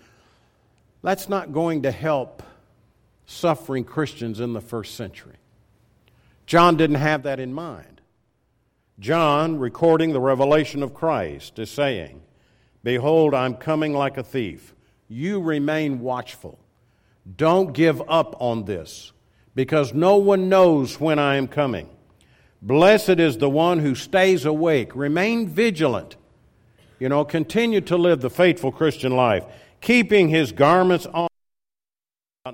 That's 1.02 1.28
not 1.28 1.52
going 1.52 1.82
to 1.82 1.90
help 1.90 2.42
suffering 3.26 3.84
Christians 3.84 4.40
in 4.40 4.52
the 4.54 4.60
first 4.60 4.94
century. 4.94 5.36
John 6.46 6.76
didn't 6.76 6.96
have 6.96 7.24
that 7.24 7.40
in 7.40 7.52
mind. 7.52 8.00
John, 8.98 9.58
recording 9.58 10.12
the 10.12 10.20
revelation 10.20 10.82
of 10.82 10.94
Christ, 10.94 11.58
is 11.58 11.70
saying, 11.70 12.22
Behold, 12.82 13.34
I'm 13.34 13.54
coming 13.54 13.92
like 13.92 14.16
a 14.16 14.22
thief. 14.22 14.74
You 15.08 15.40
remain 15.40 16.00
watchful. 16.00 16.58
Don't 17.36 17.72
give 17.72 18.00
up 18.08 18.40
on 18.40 18.64
this, 18.64 19.12
because 19.54 19.92
no 19.92 20.16
one 20.16 20.48
knows 20.48 21.00
when 21.00 21.18
I 21.18 21.36
am 21.36 21.48
coming. 21.48 21.88
Blessed 22.62 23.20
is 23.20 23.38
the 23.38 23.50
one 23.50 23.80
who 23.80 23.94
stays 23.94 24.44
awake. 24.44 24.94
Remain 24.94 25.48
vigilant. 25.48 26.16
You 26.98 27.08
know, 27.08 27.24
continue 27.24 27.80
to 27.82 27.96
live 27.96 28.20
the 28.20 28.30
faithful 28.30 28.72
Christian 28.72 29.14
life 29.14 29.44
keeping 29.80 30.28
his 30.28 30.52
garments 30.52 31.06
on 31.06 31.28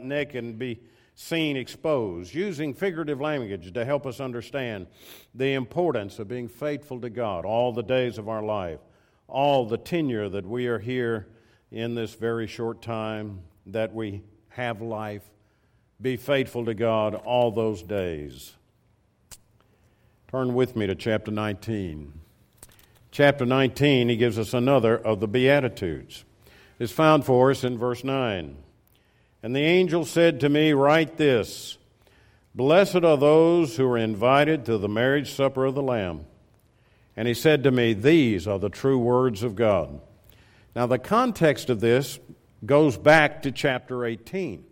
naked 0.00 0.42
and 0.42 0.58
be 0.58 0.80
seen 1.22 1.56
exposed, 1.56 2.34
using 2.34 2.74
figurative 2.74 3.20
language 3.20 3.72
to 3.72 3.84
help 3.84 4.06
us 4.06 4.20
understand 4.20 4.86
the 5.34 5.54
importance 5.54 6.18
of 6.18 6.28
being 6.28 6.48
faithful 6.48 7.00
to 7.00 7.08
God 7.08 7.44
all 7.44 7.72
the 7.72 7.82
days 7.82 8.18
of 8.18 8.28
our 8.28 8.42
life, 8.42 8.80
all 9.28 9.64
the 9.64 9.78
tenure 9.78 10.28
that 10.28 10.44
we 10.44 10.66
are 10.66 10.78
here 10.78 11.28
in 11.70 11.94
this 11.94 12.14
very 12.14 12.46
short 12.46 12.82
time 12.82 13.40
that 13.66 13.94
we 13.94 14.22
have 14.48 14.82
life. 14.82 15.22
Be 16.00 16.16
faithful 16.16 16.64
to 16.64 16.74
God 16.74 17.14
all 17.14 17.50
those 17.50 17.82
days. 17.82 18.54
Turn 20.30 20.54
with 20.54 20.74
me 20.74 20.86
to 20.86 20.94
chapter 20.94 21.30
19. 21.30 22.12
Chapter 23.10 23.46
19, 23.46 24.08
he 24.08 24.16
gives 24.16 24.38
us 24.38 24.54
another 24.54 24.98
of 24.98 25.20
the 25.20 25.28
Beatitudes 25.28 26.24
is 26.78 26.90
found 26.90 27.24
for 27.24 27.52
us 27.52 27.62
in 27.62 27.78
verse 27.78 28.02
9. 28.02 28.56
And 29.42 29.56
the 29.56 29.60
angel 29.60 30.04
said 30.04 30.40
to 30.40 30.48
me, 30.48 30.72
Write 30.72 31.16
this 31.16 31.78
Blessed 32.54 32.96
are 32.96 33.16
those 33.16 33.76
who 33.76 33.86
are 33.86 33.98
invited 33.98 34.66
to 34.66 34.78
the 34.78 34.88
marriage 34.88 35.32
supper 35.32 35.64
of 35.64 35.74
the 35.74 35.82
Lamb. 35.82 36.26
And 37.16 37.26
he 37.26 37.34
said 37.34 37.64
to 37.64 37.70
me, 37.70 37.92
These 37.92 38.46
are 38.46 38.58
the 38.58 38.68
true 38.68 38.98
words 38.98 39.42
of 39.42 39.56
God. 39.56 40.00
Now, 40.76 40.86
the 40.86 40.98
context 40.98 41.70
of 41.70 41.80
this 41.80 42.18
goes 42.64 42.96
back 42.96 43.42
to 43.42 43.52
chapter 43.52 44.04
18. 44.04 44.64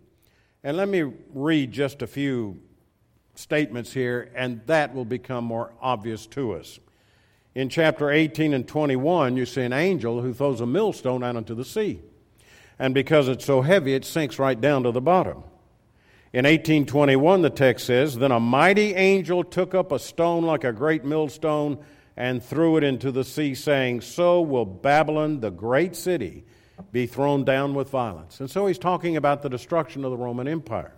And 0.63 0.77
let 0.77 0.87
me 0.87 1.11
read 1.33 1.71
just 1.71 2.01
a 2.01 2.07
few 2.07 2.59
statements 3.35 3.91
here, 3.93 4.31
and 4.35 4.61
that 4.67 4.93
will 4.93 5.05
become 5.05 5.43
more 5.43 5.73
obvious 5.81 6.27
to 6.27 6.53
us. 6.53 6.79
In 7.53 7.69
chapter 7.69 8.09
18 8.09 8.53
and 8.53 8.67
21, 8.67 9.35
you 9.37 9.45
see 9.45 9.63
an 9.63 9.73
angel 9.73 10.21
who 10.21 10.33
throws 10.33 10.61
a 10.61 10.65
millstone 10.65 11.23
out 11.23 11.35
into 11.35 11.55
the 11.55 11.65
sea. 11.65 11.99
And 12.81 12.95
because 12.95 13.27
it's 13.27 13.45
so 13.45 13.61
heavy, 13.61 13.93
it 13.93 14.03
sinks 14.05 14.39
right 14.39 14.59
down 14.59 14.83
to 14.83 14.91
the 14.91 14.99
bottom. 14.99 15.43
In 16.33 16.45
1821, 16.45 17.43
the 17.43 17.51
text 17.51 17.85
says, 17.85 18.17
Then 18.17 18.31
a 18.31 18.39
mighty 18.39 18.95
angel 18.95 19.43
took 19.43 19.75
up 19.75 19.91
a 19.91 19.99
stone 19.99 20.45
like 20.45 20.63
a 20.63 20.73
great 20.73 21.05
millstone 21.05 21.77
and 22.17 22.43
threw 22.43 22.77
it 22.77 22.83
into 22.83 23.11
the 23.11 23.23
sea, 23.23 23.53
saying, 23.53 24.01
So 24.01 24.41
will 24.41 24.65
Babylon, 24.65 25.41
the 25.41 25.51
great 25.51 25.95
city, 25.95 26.43
be 26.91 27.05
thrown 27.05 27.43
down 27.43 27.75
with 27.75 27.91
violence. 27.91 28.39
And 28.39 28.49
so 28.49 28.65
he's 28.65 28.79
talking 28.79 29.15
about 29.15 29.43
the 29.43 29.49
destruction 29.49 30.03
of 30.03 30.09
the 30.09 30.17
Roman 30.17 30.47
Empire. 30.47 30.95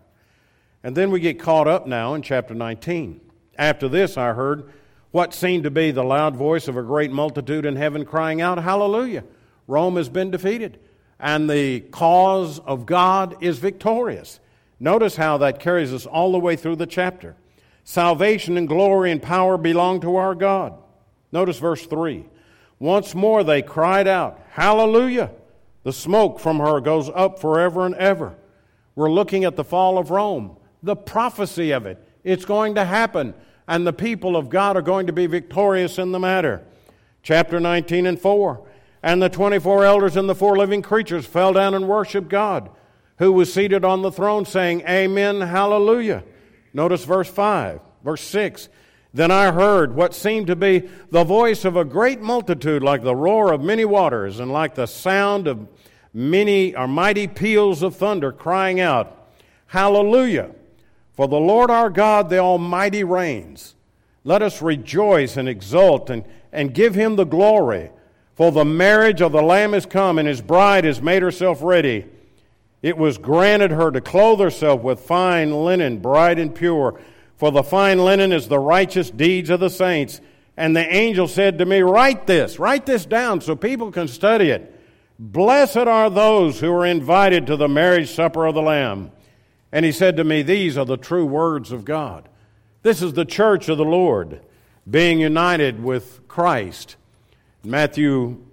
And 0.84 0.96
then 0.96 1.12
we 1.12 1.20
get 1.20 1.38
caught 1.38 1.68
up 1.68 1.86
now 1.86 2.14
in 2.14 2.22
chapter 2.22 2.54
19. 2.54 3.20
After 3.58 3.90
this, 3.90 4.18
I 4.18 4.32
heard 4.32 4.72
what 5.12 5.34
seemed 5.34 5.66
to 5.66 5.72
be 5.72 5.92
the 5.92 6.02
loud 6.02 6.38
voice 6.38 6.70
of 6.70 6.78
a 6.78 6.82
great 6.82 7.12
multitude 7.12 7.66
in 7.66 7.76
heaven 7.76 8.06
crying 8.06 8.40
out, 8.40 8.58
Hallelujah! 8.58 9.26
Rome 9.68 9.98
has 9.98 10.08
been 10.08 10.32
defeated, 10.32 10.80
and 11.24 11.50
the 11.50 11.80
cause 11.80 12.60
of 12.60 12.86
God 12.86 13.38
is 13.42 13.58
victorious. 13.58 14.42
Notice 14.78 15.16
how 15.16 15.38
that 15.38 15.62
carries 15.62 15.94
us 15.94 16.06
all 16.06 16.34
the 16.34 16.38
way 16.38 16.58
through 16.58 16.76
the 16.76 16.86
chapter. 16.86 17.38
Salvation 17.86 18.58
and 18.58 18.68
glory 18.68 19.10
and 19.10 19.22
power 19.22 19.58
belong 19.58 20.02
to 20.02 20.18
our 20.18 20.36
God. 20.36 20.74
Notice 21.32 21.60
verse 21.60 21.86
3. 21.86 22.26
Once 22.78 23.16
more 23.16 23.42
they 23.42 23.62
cried 23.62 24.06
out, 24.06 24.38
Hallelujah! 24.50 25.32
The 25.84 25.94
smoke 25.94 26.42
from 26.42 26.60
her 26.60 26.82
goes 26.82 27.10
up 27.16 27.40
forever 27.40 27.86
and 27.86 27.96
ever. 27.96 28.36
We're 28.94 29.10
looking 29.10 29.46
at 29.46 29.56
the 29.56 29.64
fall 29.64 29.98
of 29.98 30.12
Rome, 30.12 30.58
the 30.84 30.98
prophecy 30.98 31.72
of 31.72 31.86
it. 31.86 32.06
It's 32.26 32.44
going 32.44 32.76
to 32.76 32.84
happen, 32.84 33.34
and 33.66 33.88
the 33.88 33.94
people 33.94 34.36
of 34.36 34.50
God 34.50 34.76
are 34.76 34.82
going 34.82 35.08
to 35.08 35.14
be 35.14 35.28
victorious 35.28 35.98
in 35.98 36.12
the 36.12 36.20
matter. 36.20 36.64
Chapter 37.22 37.62
19 37.62 38.08
and 38.08 38.20
4. 38.20 38.68
And 39.04 39.22
the 39.22 39.30
24 39.30 39.84
elders 39.84 40.16
and 40.16 40.30
the 40.30 40.36
four 40.36 40.58
living 40.58 40.82
creatures 40.82 41.26
fell 41.26 41.52
down 41.52 41.74
and 41.74 41.90
worshiped 41.90 42.30
God, 42.30 42.70
who 43.20 43.34
was 43.34 43.54
seated 43.54 43.84
on 43.84 44.02
the 44.02 44.12
throne, 44.12 44.46
saying, 44.46 44.82
Amen, 44.88 45.42
hallelujah. 45.42 46.24
Notice 46.74 47.04
verse 47.04 47.30
5, 47.30 47.82
verse 48.02 48.22
6. 48.22 48.70
Then 49.14 49.30
I 49.30 49.52
heard 49.52 49.94
what 49.94 50.16
seemed 50.16 50.48
to 50.48 50.56
be 50.56 50.90
the 51.12 51.26
voice 51.26 51.66
of 51.66 51.76
a 51.76 51.86
great 51.86 52.22
multitude, 52.22 52.82
like 52.82 53.04
the 53.04 53.16
roar 53.16 53.52
of 53.52 53.62
many 53.62 53.86
waters, 53.86 54.40
and 54.40 54.52
like 54.52 54.74
the 54.74 54.88
sound 54.88 55.48
of 55.48 55.68
many 56.14 56.74
or 56.74 56.88
mighty 56.88 57.28
peals 57.28 57.84
of 57.84 57.96
thunder, 57.96 58.32
crying 58.32 58.80
out, 58.80 59.20
Hallelujah! 59.68 60.52
For 61.14 61.28
the 61.28 61.36
Lord 61.36 61.70
our 61.70 61.90
God, 61.90 62.30
the 62.30 62.40
Almighty, 62.40 63.04
reigns. 63.04 63.76
Let 64.24 64.42
us 64.42 64.62
rejoice 64.62 65.36
and 65.36 65.50
exult 65.50 66.10
and, 66.10 66.24
and 66.52 66.74
give 66.74 66.96
him 66.96 67.18
the 67.18 67.26
glory. 67.26 67.92
For 68.36 68.52
the 68.52 68.66
marriage 68.66 69.22
of 69.22 69.32
the 69.32 69.42
Lamb 69.42 69.74
is 69.74 69.86
come, 69.86 70.18
and 70.18 70.28
his 70.28 70.42
bride 70.42 70.86
has 70.86 71.02
made 71.02 71.22
herself 71.22 71.60
ready. 71.62 72.06
It 72.82 72.98
was 72.98 73.18
granted 73.18 73.72
her 73.72 73.92
to 73.92 74.02
clothe 74.02 74.40
herself 74.40 74.82
with 74.82 75.00
fine 75.00 75.52
linen, 75.64 76.00
bright 76.00 76.40
and 76.40 76.54
pure 76.54 77.00
for 77.44 77.52
the 77.52 77.62
fine 77.62 78.00
linen 78.00 78.32
is 78.32 78.48
the 78.48 78.58
righteous 78.58 79.10
deeds 79.10 79.50
of 79.50 79.60
the 79.60 79.70
saints. 79.70 80.22
And 80.56 80.74
the 80.74 80.96
angel 80.96 81.28
said 81.28 81.58
to 81.58 81.66
me, 81.66 81.82
Write 81.82 82.26
this, 82.26 82.58
write 82.58 82.86
this 82.86 83.06
down 83.06 83.42
so 83.42 83.54
people 83.54 83.92
can 83.92 84.08
study 84.08 84.50
it. 84.50 84.80
Blessed 85.20 85.76
are 85.76 86.10
those 86.10 86.62
who 86.62 86.72
are 86.72 86.86
invited 86.86 87.48
to 87.48 87.58
the 87.58 87.68
marriage 87.68 88.16
supper 88.16 88.46
of 88.46 88.56
the 88.56 88.62
Lamb. 88.62 89.12
And 89.74 89.84
he 89.84 89.92
said 89.92 90.16
to 90.16 90.24
me, 90.24 90.42
These 90.42 90.78
are 90.78 90.86
the 90.86 90.96
true 90.96 91.26
words 91.26 91.74
of 91.74 91.84
God. 91.84 92.30
This 92.82 93.02
is 93.02 93.12
the 93.12 93.26
church 93.26 93.68
of 93.68 93.78
the 93.78 93.84
Lord, 93.84 94.40
being 94.90 95.20
united 95.20 95.84
with 95.84 96.26
Christ. 96.30 96.96
Matthew 97.66 98.44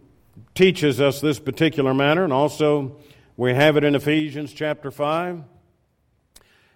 teaches 0.55 1.01
us 1.01 1.21
this 1.21 1.41
particular 1.41 1.93
matter, 1.93 2.23
and 2.23 2.33
also 2.33 2.97
we 3.37 3.53
have 3.55 3.77
it 3.77 3.83
in 3.83 3.97
Ephesians 3.97 4.53
chapter 4.53 4.93
5. 4.93 5.43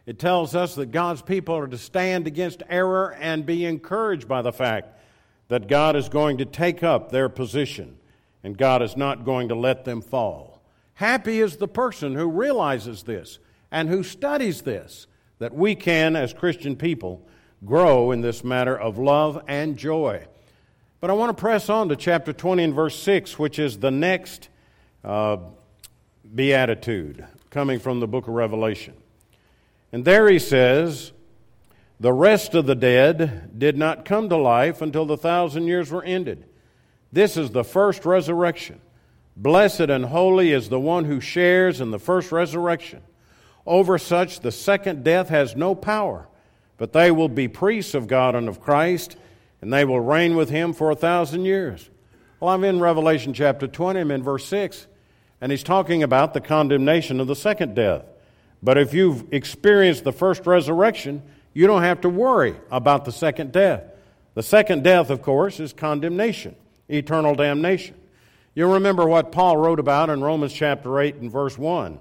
It 0.04 0.18
tells 0.18 0.56
us 0.56 0.74
that 0.74 0.90
God's 0.90 1.22
people 1.22 1.54
are 1.54 1.68
to 1.68 1.78
stand 1.78 2.26
against 2.26 2.64
error 2.68 3.14
and 3.20 3.46
be 3.46 3.64
encouraged 3.64 4.26
by 4.26 4.42
the 4.42 4.52
fact 4.52 4.98
that 5.46 5.68
God 5.68 5.94
is 5.94 6.08
going 6.08 6.38
to 6.38 6.44
take 6.44 6.82
up 6.82 7.12
their 7.12 7.28
position 7.28 7.98
and 8.42 8.58
God 8.58 8.82
is 8.82 8.96
not 8.96 9.24
going 9.24 9.48
to 9.50 9.54
let 9.54 9.84
them 9.84 10.02
fall. 10.02 10.60
Happy 10.94 11.40
is 11.40 11.56
the 11.58 11.68
person 11.68 12.16
who 12.16 12.28
realizes 12.28 13.04
this 13.04 13.38
and 13.70 13.88
who 13.88 14.02
studies 14.02 14.62
this, 14.62 15.06
that 15.38 15.54
we 15.54 15.76
can, 15.76 16.16
as 16.16 16.34
Christian 16.34 16.74
people, 16.74 17.24
grow 17.64 18.10
in 18.10 18.22
this 18.22 18.42
matter 18.42 18.76
of 18.76 18.98
love 18.98 19.40
and 19.46 19.76
joy. 19.76 20.26
But 21.04 21.10
I 21.10 21.14
want 21.16 21.36
to 21.36 21.38
press 21.38 21.68
on 21.68 21.90
to 21.90 21.96
chapter 21.96 22.32
20 22.32 22.64
and 22.64 22.74
verse 22.74 22.98
6, 22.98 23.38
which 23.38 23.58
is 23.58 23.78
the 23.78 23.90
next 23.90 24.48
uh, 25.04 25.36
beatitude 26.34 27.26
coming 27.50 27.78
from 27.78 28.00
the 28.00 28.06
book 28.06 28.26
of 28.26 28.32
Revelation. 28.32 28.94
And 29.92 30.06
there 30.06 30.30
he 30.30 30.38
says, 30.38 31.12
The 32.00 32.14
rest 32.14 32.54
of 32.54 32.64
the 32.64 32.74
dead 32.74 33.58
did 33.58 33.76
not 33.76 34.06
come 34.06 34.30
to 34.30 34.38
life 34.38 34.80
until 34.80 35.04
the 35.04 35.18
thousand 35.18 35.66
years 35.66 35.90
were 35.90 36.02
ended. 36.02 36.46
This 37.12 37.36
is 37.36 37.50
the 37.50 37.64
first 37.64 38.06
resurrection. 38.06 38.80
Blessed 39.36 39.80
and 39.80 40.06
holy 40.06 40.52
is 40.52 40.70
the 40.70 40.80
one 40.80 41.04
who 41.04 41.20
shares 41.20 41.82
in 41.82 41.90
the 41.90 41.98
first 41.98 42.32
resurrection. 42.32 43.02
Over 43.66 43.98
such, 43.98 44.40
the 44.40 44.50
second 44.50 45.04
death 45.04 45.28
has 45.28 45.54
no 45.54 45.74
power, 45.74 46.28
but 46.78 46.94
they 46.94 47.10
will 47.10 47.28
be 47.28 47.46
priests 47.46 47.92
of 47.92 48.06
God 48.06 48.34
and 48.34 48.48
of 48.48 48.58
Christ, 48.58 49.18
and 49.64 49.72
they 49.72 49.86
will 49.86 49.98
reign 49.98 50.36
with 50.36 50.50
him 50.50 50.74
for 50.74 50.90
a 50.90 50.94
thousand 50.94 51.46
years. 51.46 51.88
Well, 52.38 52.52
I'm 52.52 52.64
in 52.64 52.80
Revelation 52.80 53.32
chapter 53.32 53.66
20, 53.66 53.98
I'm 53.98 54.10
in 54.10 54.22
verse 54.22 54.44
6, 54.44 54.86
and 55.40 55.50
he's 55.50 55.62
talking 55.62 56.02
about 56.02 56.34
the 56.34 56.42
condemnation 56.42 57.18
of 57.18 57.28
the 57.28 57.34
second 57.34 57.74
death. 57.74 58.04
But 58.62 58.76
if 58.76 58.92
you've 58.92 59.32
experienced 59.32 60.04
the 60.04 60.12
first 60.12 60.44
resurrection, 60.44 61.22
you 61.54 61.66
don't 61.66 61.80
have 61.80 62.02
to 62.02 62.10
worry 62.10 62.56
about 62.70 63.06
the 63.06 63.10
second 63.10 63.52
death. 63.52 63.84
The 64.34 64.42
second 64.42 64.84
death, 64.84 65.08
of 65.08 65.22
course, 65.22 65.58
is 65.60 65.72
condemnation, 65.72 66.56
eternal 66.90 67.34
damnation. 67.34 67.94
You'll 68.54 68.74
remember 68.74 69.06
what 69.06 69.32
Paul 69.32 69.56
wrote 69.56 69.80
about 69.80 70.10
in 70.10 70.20
Romans 70.20 70.52
chapter 70.52 71.00
8 71.00 71.14
and 71.14 71.32
verse 71.32 71.56
1, 71.56 71.98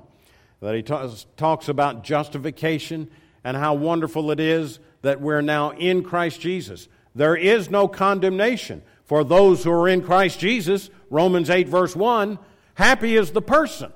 that 0.60 0.76
he 0.76 0.82
talks 0.82 1.70
about 1.70 2.04
justification 2.04 3.10
and 3.42 3.56
how 3.56 3.76
wonderful 3.76 4.32
it 4.32 4.42
is 4.42 4.80
that 5.02 5.22
we're 5.22 5.40
now 5.42 5.70
in 5.70 6.04
Christ 6.04 6.42
Jesus. 6.42 6.90
There 7.16 7.36
is 7.36 7.70
no 7.70 7.88
condemnation 7.88 8.82
for 9.06 9.24
those 9.24 9.64
who 9.64 9.72
are 9.72 9.88
in 9.88 10.02
Christ 10.02 10.40
Jesus. 10.40 10.90
Romans 11.10 11.50
8, 11.50 11.68
verse 11.68 11.96
1. 11.96 12.40
Happy 12.76 13.16
is 13.16 13.32
the 13.32 13.42
person 13.42 13.92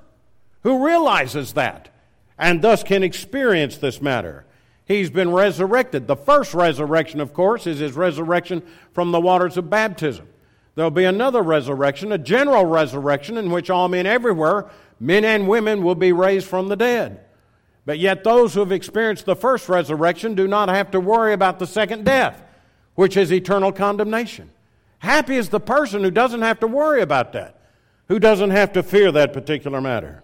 who 0.62 0.84
realizes 0.84 1.54
that 1.54 1.90
and 2.38 2.62
thus 2.62 2.84
can 2.84 3.02
experience 3.02 3.78
this 3.78 4.00
matter. 4.00 4.44
He's 4.84 5.10
been 5.10 5.32
resurrected. 5.32 6.06
The 6.06 6.16
first 6.16 6.54
resurrection, 6.54 7.20
of 7.20 7.34
course, 7.34 7.66
is 7.66 7.80
his 7.80 7.92
resurrection 7.92 8.62
from 8.92 9.10
the 9.10 9.20
waters 9.20 9.56
of 9.56 9.68
baptism. 9.68 10.28
There'll 10.76 10.90
be 10.90 11.04
another 11.04 11.42
resurrection, 11.42 12.12
a 12.12 12.18
general 12.18 12.64
resurrection, 12.64 13.36
in 13.36 13.50
which 13.50 13.68
all 13.68 13.88
men 13.88 14.06
everywhere, 14.06 14.70
men 15.00 15.24
and 15.24 15.48
women, 15.48 15.82
will 15.82 15.96
be 15.96 16.12
raised 16.12 16.46
from 16.46 16.68
the 16.68 16.76
dead. 16.76 17.20
But 17.84 17.98
yet, 17.98 18.22
those 18.22 18.54
who 18.54 18.60
have 18.60 18.72
experienced 18.72 19.26
the 19.26 19.34
first 19.34 19.68
resurrection 19.68 20.34
do 20.34 20.46
not 20.46 20.68
have 20.68 20.92
to 20.92 21.00
worry 21.00 21.32
about 21.32 21.58
the 21.58 21.66
second 21.66 22.04
death, 22.04 22.42
which 22.98 23.16
is 23.16 23.32
eternal 23.32 23.70
condemnation. 23.70 24.50
Happy 24.98 25.36
is 25.36 25.50
the 25.50 25.60
person 25.60 26.02
who 26.02 26.10
doesn't 26.10 26.42
have 26.42 26.58
to 26.58 26.66
worry 26.66 27.00
about 27.00 27.32
that, 27.32 27.60
who 28.08 28.18
doesn't 28.18 28.50
have 28.50 28.72
to 28.72 28.82
fear 28.82 29.12
that 29.12 29.32
particular 29.32 29.80
matter. 29.80 30.20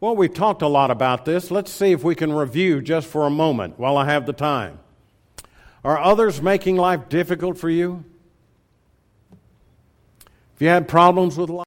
Well, 0.00 0.16
we've 0.16 0.34
talked 0.34 0.62
a 0.62 0.66
lot 0.66 0.90
about 0.90 1.24
this. 1.24 1.48
Let's 1.48 1.70
see 1.70 1.92
if 1.92 2.02
we 2.02 2.16
can 2.16 2.32
review 2.32 2.82
just 2.82 3.06
for 3.06 3.24
a 3.24 3.30
moment 3.30 3.78
while 3.78 3.96
I 3.96 4.06
have 4.06 4.26
the 4.26 4.32
time. 4.32 4.80
Are 5.84 5.96
others 5.96 6.42
making 6.42 6.74
life 6.74 7.08
difficult 7.08 7.56
for 7.56 7.70
you? 7.70 8.04
Have 10.54 10.62
you 10.62 10.68
had 10.68 10.88
problems 10.88 11.36
with 11.36 11.50
life? 11.50 11.66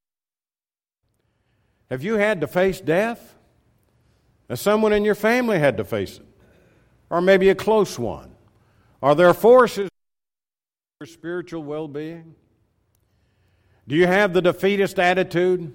Have 1.89 2.03
you 2.03 2.15
had 2.15 2.41
to 2.41 2.47
face 2.47 2.81
death? 2.81 3.35
Has 4.49 4.59
someone 4.59 4.91
in 4.91 5.05
your 5.05 5.15
family 5.15 5.59
had 5.59 5.77
to 5.77 5.85
face 5.85 6.17
it? 6.17 6.25
Or 7.09 7.21
maybe 7.21 7.47
a 7.47 7.55
close 7.55 7.97
one? 7.97 8.31
Are 9.01 9.15
there 9.15 9.33
forces 9.33 9.89
for 10.99 11.05
spiritual 11.05 11.63
well 11.63 11.87
being? 11.87 12.35
Do 13.87 13.95
you 13.95 14.05
have 14.05 14.33
the 14.33 14.41
defeatist 14.41 14.99
attitude? 14.99 15.71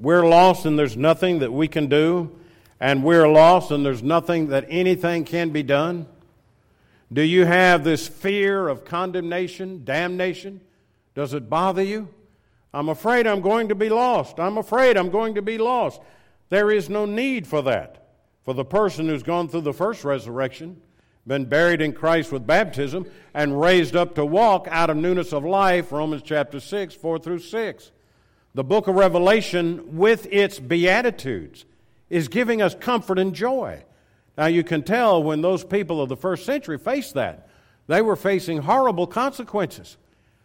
We're 0.00 0.26
lost 0.26 0.66
and 0.66 0.76
there's 0.76 0.96
nothing 0.96 1.38
that 1.38 1.52
we 1.52 1.68
can 1.68 1.86
do, 1.86 2.36
and 2.80 3.04
we're 3.04 3.28
lost 3.28 3.70
and 3.70 3.86
there's 3.86 4.02
nothing 4.02 4.48
that 4.48 4.66
anything 4.68 5.24
can 5.24 5.50
be 5.50 5.62
done? 5.62 6.08
Do 7.12 7.22
you 7.22 7.44
have 7.44 7.84
this 7.84 8.08
fear 8.08 8.66
of 8.66 8.84
condemnation, 8.84 9.84
damnation? 9.84 10.60
Does 11.14 11.34
it 11.34 11.48
bother 11.48 11.84
you? 11.84 12.08
I'm 12.74 12.88
afraid 12.88 13.28
I'm 13.28 13.42
going 13.42 13.68
to 13.68 13.76
be 13.76 13.90
lost. 13.90 14.40
I'm 14.40 14.58
afraid 14.58 14.96
I'm 14.96 15.10
going 15.10 15.36
to 15.36 15.42
be 15.42 15.58
lost. 15.58 16.00
There 16.48 16.72
is 16.72 16.90
no 16.90 17.06
need 17.06 17.46
for 17.46 17.62
that. 17.62 18.08
For 18.44 18.54
the 18.54 18.64
person 18.64 19.06
who's 19.06 19.22
gone 19.22 19.48
through 19.48 19.60
the 19.60 19.72
first 19.72 20.02
resurrection, 20.02 20.82
been 21.28 21.44
buried 21.44 21.80
in 21.80 21.92
Christ 21.92 22.32
with 22.32 22.46
baptism, 22.46 23.06
and 23.34 23.60
raised 23.60 23.94
up 23.94 24.16
to 24.16 24.26
walk 24.26 24.66
out 24.68 24.90
of 24.90 24.96
newness 24.96 25.32
of 25.32 25.44
life, 25.44 25.92
Romans 25.92 26.22
chapter 26.24 26.58
6, 26.58 26.94
4 26.94 27.18
through 27.20 27.38
6 27.38 27.92
the 28.58 28.64
book 28.64 28.88
of 28.88 28.96
Revelation, 28.96 29.96
with 29.96 30.26
its 30.32 30.58
Beatitudes, 30.58 31.64
is 32.10 32.26
giving 32.26 32.60
us 32.60 32.74
comfort 32.74 33.16
and 33.16 33.32
joy. 33.32 33.84
Now, 34.36 34.46
you 34.46 34.64
can 34.64 34.82
tell 34.82 35.22
when 35.22 35.42
those 35.42 35.62
people 35.62 36.02
of 36.02 36.08
the 36.08 36.16
first 36.16 36.44
century 36.44 36.76
faced 36.76 37.14
that, 37.14 37.48
they 37.86 38.02
were 38.02 38.16
facing 38.16 38.58
horrible 38.58 39.06
consequences. 39.06 39.96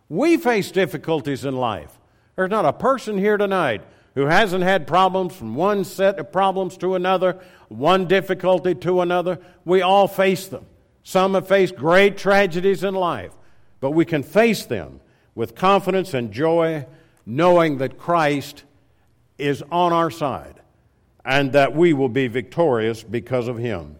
We 0.09 0.37
face 0.37 0.69
difficulties 0.69 1.43
in 1.43 1.55
life. 1.55 1.99
There's 2.35 2.51
not 2.51 2.65
a 2.65 2.73
person 2.73 3.17
here 3.17 3.37
tonight 3.37 3.81
who 4.13 4.25
hasn't 4.25 4.63
had 4.63 4.85
problems 4.85 5.35
from 5.35 5.55
one 5.55 5.83
set 5.83 6.19
of 6.19 6.31
problems 6.31 6.77
to 6.77 6.93
another, 6.93 7.39
one 7.69 8.07
difficulty 8.07 8.75
to 8.75 9.01
another. 9.01 9.39
We 9.65 9.81
all 9.81 10.07
face 10.07 10.47
them. 10.47 10.67
Some 11.03 11.33
have 11.33 11.47
faced 11.47 11.75
great 11.75 12.17
tragedies 12.17 12.83
in 12.83 12.95
life, 12.95 13.33
but 13.79 13.91
we 13.91 14.05
can 14.05 14.23
face 14.23 14.65
them 14.65 15.01
with 15.35 15.55
confidence 15.55 16.13
and 16.13 16.31
joy, 16.31 16.85
knowing 17.25 17.77
that 17.77 17.97
Christ 17.97 18.63
is 19.37 19.63
on 19.71 19.91
our 19.91 20.09
side 20.09 20.61
and 21.25 21.53
that 21.53 21.75
we 21.75 21.93
will 21.93 22.09
be 22.09 22.27
victorious 22.27 23.03
because 23.03 23.47
of 23.47 23.57
him. 23.57 23.97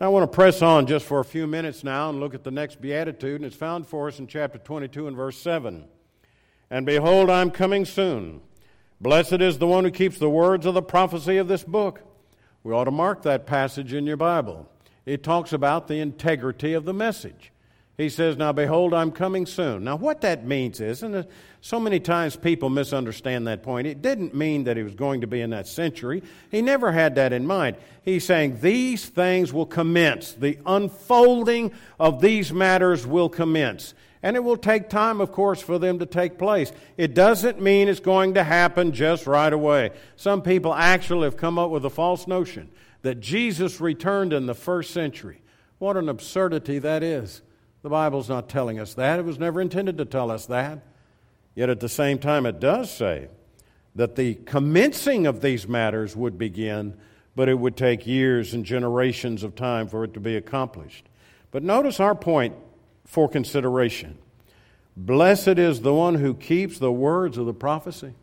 I 0.00 0.08
want 0.08 0.24
to 0.24 0.34
press 0.34 0.62
on 0.62 0.86
just 0.86 1.06
for 1.06 1.20
a 1.20 1.24
few 1.24 1.46
minutes 1.46 1.84
now 1.84 2.10
and 2.10 2.18
look 2.18 2.34
at 2.34 2.42
the 2.42 2.50
next 2.50 2.80
beatitude, 2.80 3.36
and 3.36 3.44
it's 3.44 3.54
found 3.54 3.86
for 3.86 4.08
us 4.08 4.18
in 4.18 4.26
chapter 4.26 4.58
22 4.58 5.06
and 5.06 5.16
verse 5.16 5.38
7. 5.38 5.84
And 6.70 6.84
behold, 6.84 7.30
I'm 7.30 7.52
coming 7.52 7.84
soon. 7.84 8.40
Blessed 9.00 9.34
is 9.34 9.58
the 9.58 9.66
one 9.68 9.84
who 9.84 9.92
keeps 9.92 10.18
the 10.18 10.28
words 10.28 10.66
of 10.66 10.74
the 10.74 10.82
prophecy 10.82 11.36
of 11.36 11.46
this 11.46 11.62
book. 11.62 12.00
We 12.64 12.72
ought 12.72 12.84
to 12.84 12.90
mark 12.90 13.22
that 13.22 13.46
passage 13.46 13.92
in 13.92 14.06
your 14.06 14.16
Bible. 14.16 14.68
It 15.04 15.22
talks 15.22 15.52
about 15.52 15.88
the 15.88 16.00
integrity 16.00 16.74
of 16.74 16.84
the 16.84 16.94
message. 16.94 17.52
He 17.98 18.08
says, 18.08 18.36
Now 18.36 18.52
behold, 18.52 18.94
I'm 18.94 19.12
coming 19.12 19.46
soon. 19.46 19.84
Now, 19.84 19.96
what 19.96 20.22
that 20.22 20.46
means 20.46 20.80
is, 20.80 21.02
and 21.02 21.14
uh, 21.14 21.22
so 21.60 21.78
many 21.78 22.00
times 22.00 22.36
people 22.36 22.70
misunderstand 22.70 23.46
that 23.46 23.62
point, 23.62 23.86
it 23.86 24.00
didn't 24.00 24.34
mean 24.34 24.64
that 24.64 24.76
he 24.76 24.82
was 24.82 24.94
going 24.94 25.20
to 25.20 25.26
be 25.26 25.40
in 25.40 25.50
that 25.50 25.66
century. 25.66 26.22
He 26.50 26.62
never 26.62 26.90
had 26.90 27.16
that 27.16 27.32
in 27.32 27.46
mind. 27.46 27.76
He's 28.02 28.24
saying 28.24 28.60
these 28.60 29.06
things 29.06 29.52
will 29.52 29.66
commence. 29.66 30.32
The 30.32 30.58
unfolding 30.64 31.72
of 32.00 32.20
these 32.20 32.52
matters 32.52 33.06
will 33.06 33.28
commence. 33.28 33.94
And 34.22 34.36
it 34.36 34.44
will 34.44 34.56
take 34.56 34.88
time, 34.88 35.20
of 35.20 35.32
course, 35.32 35.60
for 35.60 35.78
them 35.78 35.98
to 35.98 36.06
take 36.06 36.38
place. 36.38 36.72
It 36.96 37.12
doesn't 37.12 37.60
mean 37.60 37.88
it's 37.88 38.00
going 38.00 38.34
to 38.34 38.44
happen 38.44 38.92
just 38.92 39.26
right 39.26 39.52
away. 39.52 39.90
Some 40.16 40.42
people 40.42 40.72
actually 40.72 41.24
have 41.24 41.36
come 41.36 41.58
up 41.58 41.70
with 41.70 41.84
a 41.84 41.90
false 41.90 42.26
notion 42.26 42.70
that 43.02 43.20
Jesus 43.20 43.80
returned 43.80 44.32
in 44.32 44.46
the 44.46 44.54
first 44.54 44.92
century. 44.92 45.42
What 45.78 45.96
an 45.96 46.08
absurdity 46.08 46.78
that 46.78 47.02
is. 47.02 47.42
The 47.82 47.90
Bible's 47.90 48.28
not 48.28 48.48
telling 48.48 48.78
us 48.78 48.94
that. 48.94 49.18
It 49.18 49.24
was 49.24 49.38
never 49.38 49.60
intended 49.60 49.98
to 49.98 50.04
tell 50.04 50.30
us 50.30 50.46
that. 50.46 50.80
Yet 51.54 51.68
at 51.68 51.80
the 51.80 51.88
same 51.88 52.18
time, 52.18 52.46
it 52.46 52.60
does 52.60 52.90
say 52.90 53.28
that 53.94 54.16
the 54.16 54.34
commencing 54.34 55.26
of 55.26 55.42
these 55.42 55.68
matters 55.68 56.16
would 56.16 56.38
begin, 56.38 56.96
but 57.34 57.48
it 57.48 57.58
would 57.58 57.76
take 57.76 58.06
years 58.06 58.54
and 58.54 58.64
generations 58.64 59.42
of 59.42 59.54
time 59.54 59.88
for 59.88 60.04
it 60.04 60.14
to 60.14 60.20
be 60.20 60.36
accomplished. 60.36 61.08
But 61.50 61.62
notice 61.62 62.00
our 62.00 62.14
point 62.14 62.54
for 63.04 63.28
consideration 63.28 64.18
Blessed 64.96 65.58
is 65.58 65.80
the 65.80 65.94
one 65.94 66.16
who 66.16 66.34
keeps 66.34 66.78
the 66.78 66.92
words 66.92 67.38
of 67.38 67.46
the 67.46 67.54
prophecy. 67.54 68.14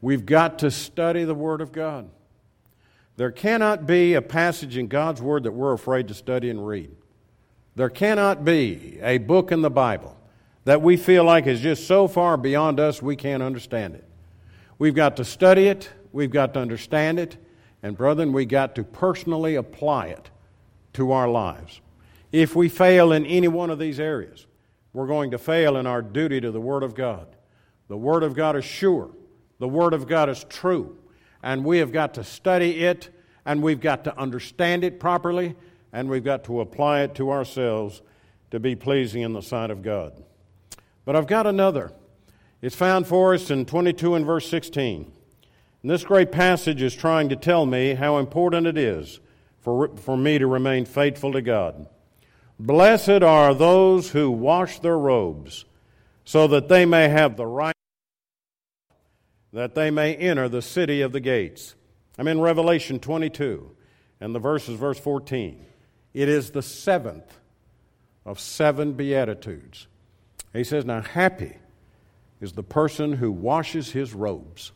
We've 0.00 0.24
got 0.24 0.58
to 0.60 0.70
study 0.70 1.24
the 1.24 1.34
Word 1.34 1.60
of 1.60 1.72
God. 1.72 2.08
There 3.16 3.30
cannot 3.30 3.86
be 3.86 4.14
a 4.14 4.22
passage 4.22 4.76
in 4.76 4.88
God's 4.88 5.22
Word 5.22 5.44
that 5.44 5.52
we're 5.52 5.72
afraid 5.72 6.08
to 6.08 6.14
study 6.14 6.50
and 6.50 6.66
read. 6.66 6.90
There 7.74 7.88
cannot 7.88 8.44
be 8.44 8.98
a 9.02 9.18
book 9.18 9.52
in 9.52 9.62
the 9.62 9.70
Bible 9.70 10.16
that 10.64 10.82
we 10.82 10.96
feel 10.96 11.24
like 11.24 11.46
is 11.46 11.60
just 11.60 11.86
so 11.86 12.08
far 12.08 12.36
beyond 12.36 12.80
us 12.80 13.00
we 13.00 13.16
can't 13.16 13.42
understand 13.42 13.94
it. 13.94 14.04
We've 14.78 14.94
got 14.94 15.16
to 15.16 15.24
study 15.24 15.68
it, 15.68 15.90
we've 16.12 16.30
got 16.30 16.54
to 16.54 16.60
understand 16.60 17.18
it, 17.18 17.36
and 17.82 17.96
brethren, 17.96 18.32
we 18.32 18.44
got 18.44 18.74
to 18.74 18.84
personally 18.84 19.54
apply 19.54 20.06
it 20.06 20.30
to 20.94 21.12
our 21.12 21.28
lives. 21.28 21.80
If 22.32 22.56
we 22.56 22.68
fail 22.68 23.12
in 23.12 23.24
any 23.24 23.48
one 23.48 23.70
of 23.70 23.78
these 23.78 24.00
areas, 24.00 24.46
we're 24.92 25.06
going 25.06 25.30
to 25.30 25.38
fail 25.38 25.76
in 25.76 25.86
our 25.86 26.02
duty 26.02 26.40
to 26.40 26.50
the 26.50 26.60
Word 26.60 26.82
of 26.82 26.94
God. 26.94 27.28
The 27.88 27.96
Word 27.96 28.22
of 28.22 28.34
God 28.34 28.56
is 28.56 28.64
sure, 28.64 29.10
the 29.58 29.68
Word 29.68 29.94
of 29.94 30.06
God 30.06 30.28
is 30.28 30.44
true, 30.48 30.98
and 31.42 31.64
we 31.64 31.78
have 31.78 31.92
got 31.92 32.14
to 32.14 32.24
study 32.24 32.84
it, 32.84 33.10
and 33.44 33.62
we've 33.62 33.80
got 33.80 34.04
to 34.04 34.18
understand 34.18 34.84
it 34.84 34.98
properly, 35.00 35.54
and 35.92 36.08
we've 36.08 36.24
got 36.24 36.44
to 36.44 36.60
apply 36.60 37.02
it 37.02 37.14
to 37.16 37.30
ourselves 37.30 38.02
to 38.50 38.60
be 38.60 38.74
pleasing 38.74 39.22
in 39.22 39.32
the 39.32 39.42
sight 39.42 39.70
of 39.70 39.82
God. 39.82 40.22
But 41.04 41.16
I've 41.16 41.26
got 41.26 41.46
another. 41.46 41.92
It's 42.60 42.74
found 42.74 43.06
for 43.06 43.34
us 43.34 43.50
in 43.50 43.64
22 43.66 44.14
and 44.14 44.26
verse 44.26 44.48
16. 44.48 45.12
And 45.82 45.90
this 45.90 46.04
great 46.04 46.32
passage 46.32 46.82
is 46.82 46.94
trying 46.94 47.28
to 47.28 47.36
tell 47.36 47.64
me 47.64 47.94
how 47.94 48.18
important 48.18 48.66
it 48.66 48.76
is 48.76 49.20
for, 49.60 49.94
for 49.96 50.16
me 50.16 50.38
to 50.38 50.46
remain 50.46 50.84
faithful 50.84 51.32
to 51.32 51.42
God. 51.42 51.88
Blessed 52.58 53.22
are 53.22 53.54
those 53.54 54.10
who 54.10 54.30
wash 54.30 54.80
their 54.80 54.98
robes, 54.98 55.64
so 56.24 56.48
that 56.48 56.68
they 56.68 56.86
may 56.86 57.08
have 57.08 57.36
the 57.36 57.46
right, 57.46 57.75
that 59.52 59.74
they 59.74 59.90
may 59.90 60.14
enter 60.14 60.48
the 60.48 60.62
city 60.62 61.00
of 61.00 61.12
the 61.12 61.20
gates. 61.20 61.74
I'm 62.18 62.28
in 62.28 62.40
Revelation 62.40 62.98
22, 62.98 63.70
and 64.20 64.34
the 64.34 64.38
verse 64.38 64.68
is 64.68 64.78
verse 64.78 64.98
14. 64.98 65.64
It 66.14 66.28
is 66.28 66.50
the 66.50 66.62
seventh 66.62 67.38
of 68.24 68.40
seven 68.40 68.94
Beatitudes. 68.94 69.86
He 70.52 70.64
says, 70.64 70.84
Now, 70.84 71.02
happy 71.02 71.56
is 72.40 72.52
the 72.52 72.62
person 72.62 73.12
who 73.14 73.30
washes 73.30 73.90
his 73.90 74.14
robes. 74.14 74.72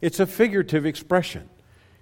It's 0.00 0.20
a 0.20 0.26
figurative 0.26 0.86
expression, 0.86 1.48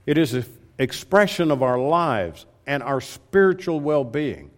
it 0.07 0.19
is 0.19 0.35
an 0.35 0.45
expression 0.79 1.51
of 1.51 1.63
our 1.63 1.79
lives 1.79 2.47
and 2.67 2.83
our 2.83 3.01
spiritual 3.01 3.81
well 3.81 4.05
being. 4.05 4.51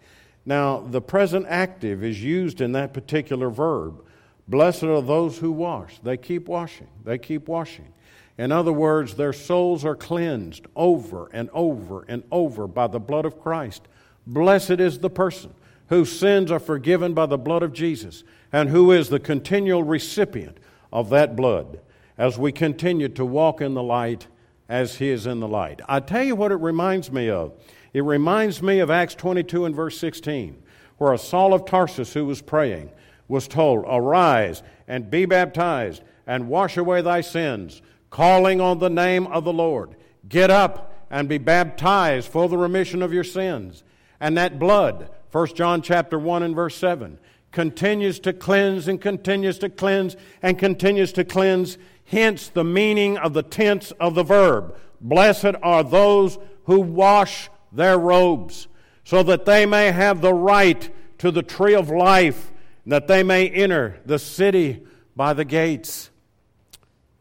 Now, 0.44 0.81
the 0.81 1.03
present 1.03 1.47
active 1.49 2.03
is 2.03 2.23
used 2.23 2.61
in 2.61 2.73
that 2.73 2.94
particular 2.94 3.51
verb. 3.51 4.05
Blessed 4.49 4.85
are 4.85 5.03
those 5.03 5.39
who 5.39 5.53
wash. 5.53 5.99
They 6.03 6.17
keep 6.17 6.49
washing. 6.49 6.89
They 7.05 7.19
keep 7.19 7.49
washing. 7.49 7.93
In 8.39 8.51
other 8.51 8.73
words, 8.73 9.15
their 9.15 9.33
souls 9.33 9.85
are 9.85 9.97
cleansed 9.97 10.67
over 10.75 11.29
and 11.33 11.51
over 11.53 12.05
and 12.09 12.23
over 12.33 12.67
by 12.67 12.87
the 12.87 13.01
blood 13.01 13.27
of 13.27 13.41
Christ. 13.41 13.83
Blessed 14.27 14.81
is 14.81 15.01
the 15.01 15.11
person 15.11 15.53
whose 15.89 16.19
sins 16.19 16.51
are 16.51 16.61
forgiven 16.61 17.15
by 17.15 17.27
the 17.27 17.37
blood 17.37 17.63
of 17.63 17.73
Jesus 17.73 18.25
and 18.53 18.71
who 18.71 18.93
is 18.93 19.09
the 19.09 19.21
continual 19.21 19.83
recipient 19.83 20.59
of 20.93 21.11
that 21.11 21.37
blood 21.37 21.81
as 22.17 22.39
we 22.39 22.53
continue 22.53 23.09
to 23.09 23.25
walk 23.25 23.61
in 23.61 23.75
the 23.75 23.83
light 23.83 24.29
as 24.69 24.97
he 24.97 25.09
is 25.09 25.27
in 25.27 25.41
the 25.41 25.49
light. 25.49 25.81
I 25.89 26.01
tell 26.01 26.23
you 26.23 26.37
what 26.37 26.53
it 26.53 26.57
reminds 26.57 27.11
me 27.11 27.29
of. 27.29 27.53
It 27.93 28.03
reminds 28.03 28.63
me 28.63 28.81
of 28.81 28.91
Acts 28.91 29.15
22 29.15 29.65
and 29.65 29.75
verse 29.75 29.99
16, 29.99 30.63
where 30.99 31.13
a 31.13 31.19
Saul 31.19 31.55
of 31.55 31.65
Tarsus 31.65 32.13
who 32.13 32.27
was 32.27 32.43
praying 32.43 32.91
was 33.29 33.47
told, 33.47 33.85
Arise 33.87 34.62
and 34.88 35.11
be 35.11 35.27
baptized 35.27 36.03
and 36.27 36.49
wash 36.49 36.77
away 36.77 37.03
thy 37.03 37.21
sins, 37.21 37.83
calling 38.11 38.61
on 38.61 38.79
the 38.79 38.91
name 38.91 39.27
of 39.29 39.45
the 39.45 39.53
Lord. 39.53 39.95
Get 40.29 40.51
up 40.51 41.07
and 41.11 41.29
be 41.29 41.38
baptized 41.38 42.29
for 42.29 42.49
the 42.49 42.59
remission 42.59 43.03
of 43.03 43.12
your 43.12 43.25
sins 43.25 43.85
and 44.21 44.37
that 44.37 44.59
blood, 44.59 45.11
1 45.31 45.55
John 45.55 45.83
chapter 45.83 46.19
1 46.19 46.43
and 46.43 46.55
verse 46.55 46.77
7, 46.77 47.19
continues 47.53 48.19
to 48.21 48.33
cleanse 48.33 48.88
and 48.88 49.01
continues 49.01 49.59
to 49.59 49.69
cleanse 49.69 50.17
and 50.43 50.59
continues 50.59 51.12
to 51.12 51.25
cleanse. 51.25 51.79
Hence 52.05 52.49
the 52.49 52.64
meaning 52.64 53.17
of 53.19 53.35
the 53.35 53.43
tense 53.43 53.91
of 53.93 54.14
the 54.14 54.23
verb. 54.23 54.77
Blessed 55.01 55.55
are 55.62 55.85
those 55.85 56.38
who 56.64 56.81
wash 56.81 57.51
their 57.71 57.99
robes, 57.99 58.67
so 59.05 59.23
that 59.23 59.45
they 59.45 59.67
may 59.67 59.91
have 59.91 60.21
the 60.21 60.35
right 60.35 60.91
to 61.19 61.31
the 61.31 61.43
tree 61.43 61.75
of 61.75 61.91
life, 61.91 62.53
that 62.88 63.07
they 63.07 63.22
may 63.22 63.48
enter 63.48 64.01
the 64.07 64.18
city 64.18 64.83
by 65.14 65.35
the 65.35 65.44
gates. 65.44 66.11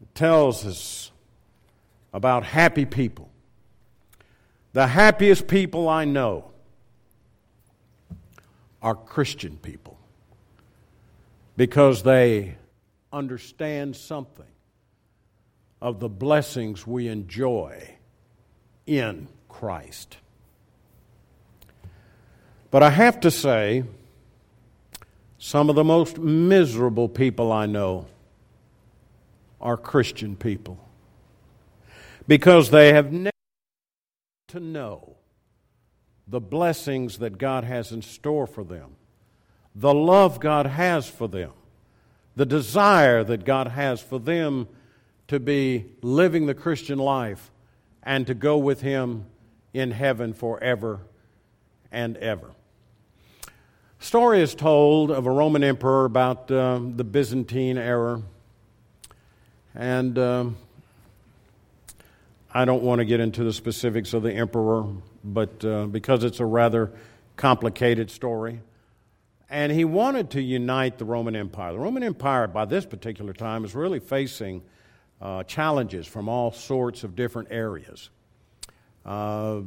It 0.02 0.16
tells 0.16 0.66
us 0.66 1.12
about 2.14 2.44
happy 2.44 2.86
people. 2.86 3.30
The 4.72 4.88
happiest 4.88 5.48
people 5.48 5.90
I 5.90 6.06
know 6.06 6.52
are 8.82 8.96
Christian 8.96 9.58
people 9.58 9.98
because 11.58 12.02
they 12.02 12.56
understand 13.12 13.96
something 13.96 14.46
of 15.82 16.00
the 16.00 16.10
blessings 16.10 16.88
we 16.88 17.10
enjoy 17.10 17.96
in 18.86 19.28
Christ. 19.50 20.18
But 22.72 22.84
I 22.84 22.90
have 22.90 23.20
to 23.22 23.32
say, 23.32 23.84
some 25.48 25.70
of 25.70 25.78
the 25.78 25.84
most 25.84 26.18
miserable 26.18 27.08
people 27.08 27.54
I 27.54 27.68
know 27.68 28.06
are 29.62 29.78
Christian 29.78 30.36
people 30.36 30.78
because 32.28 32.70
they 32.70 32.92
have 32.92 33.14
never 33.14 33.32
to 34.50 34.60
know 34.60 35.16
the 36.28 36.42
blessings 36.42 37.20
that 37.20 37.38
God 37.38 37.64
has 37.64 37.94
in 37.94 38.02
store 38.02 38.46
for 38.46 38.66
them, 38.66 38.98
the 39.74 39.94
love 39.94 40.42
God 40.42 40.66
has 40.66 41.08
for 41.08 41.30
them, 41.30 41.54
the 42.36 42.46
desire 42.46 43.24
that 43.24 43.46
God 43.46 43.70
has 43.70 44.02
for 44.02 44.20
them 44.20 44.68
to 45.30 45.40
be 45.40 45.86
living 46.02 46.48
the 46.48 46.56
Christian 46.56 47.00
life 47.00 47.52
and 48.04 48.28
to 48.28 48.34
go 48.34 48.58
with 48.58 48.82
Him 48.82 49.24
in 49.74 49.92
heaven 49.92 50.34
forever 50.34 51.00
and 51.90 52.18
ever. 52.18 52.52
Story 54.00 54.42
is 54.42 54.54
told 54.54 55.10
of 55.10 55.26
a 55.26 55.32
Roman 55.32 55.64
emperor 55.64 56.06
about 56.06 56.52
uh, 56.52 56.80
the 56.80 57.04
Byzantine 57.04 57.80
era. 57.80 58.22
And 59.74 60.18
um, 60.20 60.58
I 62.54 62.64
don't 62.66 62.84
want 62.84 63.00
to 63.00 63.06
get 63.06 63.20
into 63.20 63.44
the 63.44 63.52
specifics 63.52 64.14
of 64.14 64.22
the 64.22 64.32
emperor, 64.32 64.86
but 65.24 65.66
uh, 65.66 65.88
because 65.88 66.24
it's 66.24 66.40
a 66.40 66.46
rather 66.46 66.92
complicated 67.38 68.12
story. 68.12 68.62
And 69.50 69.72
he 69.72 69.84
wanted 69.84 70.30
to 70.32 70.42
unite 70.42 71.00
the 71.00 71.06
Roman 71.06 71.36
Empire. 71.36 71.74
The 71.74 71.80
Roman 71.80 72.04
Empire, 72.04 72.48
by 72.48 72.66
this 72.66 72.86
particular 72.86 73.34
time, 73.34 73.66
is 73.66 73.74
really 73.74 74.00
facing 74.00 74.62
uh, 75.20 75.44
challenges 75.44 76.06
from 76.06 76.30
all 76.30 76.52
sorts 76.52 77.04
of 77.04 77.16
different 77.16 77.48
areas. 77.50 78.12
Uh, 79.04 79.62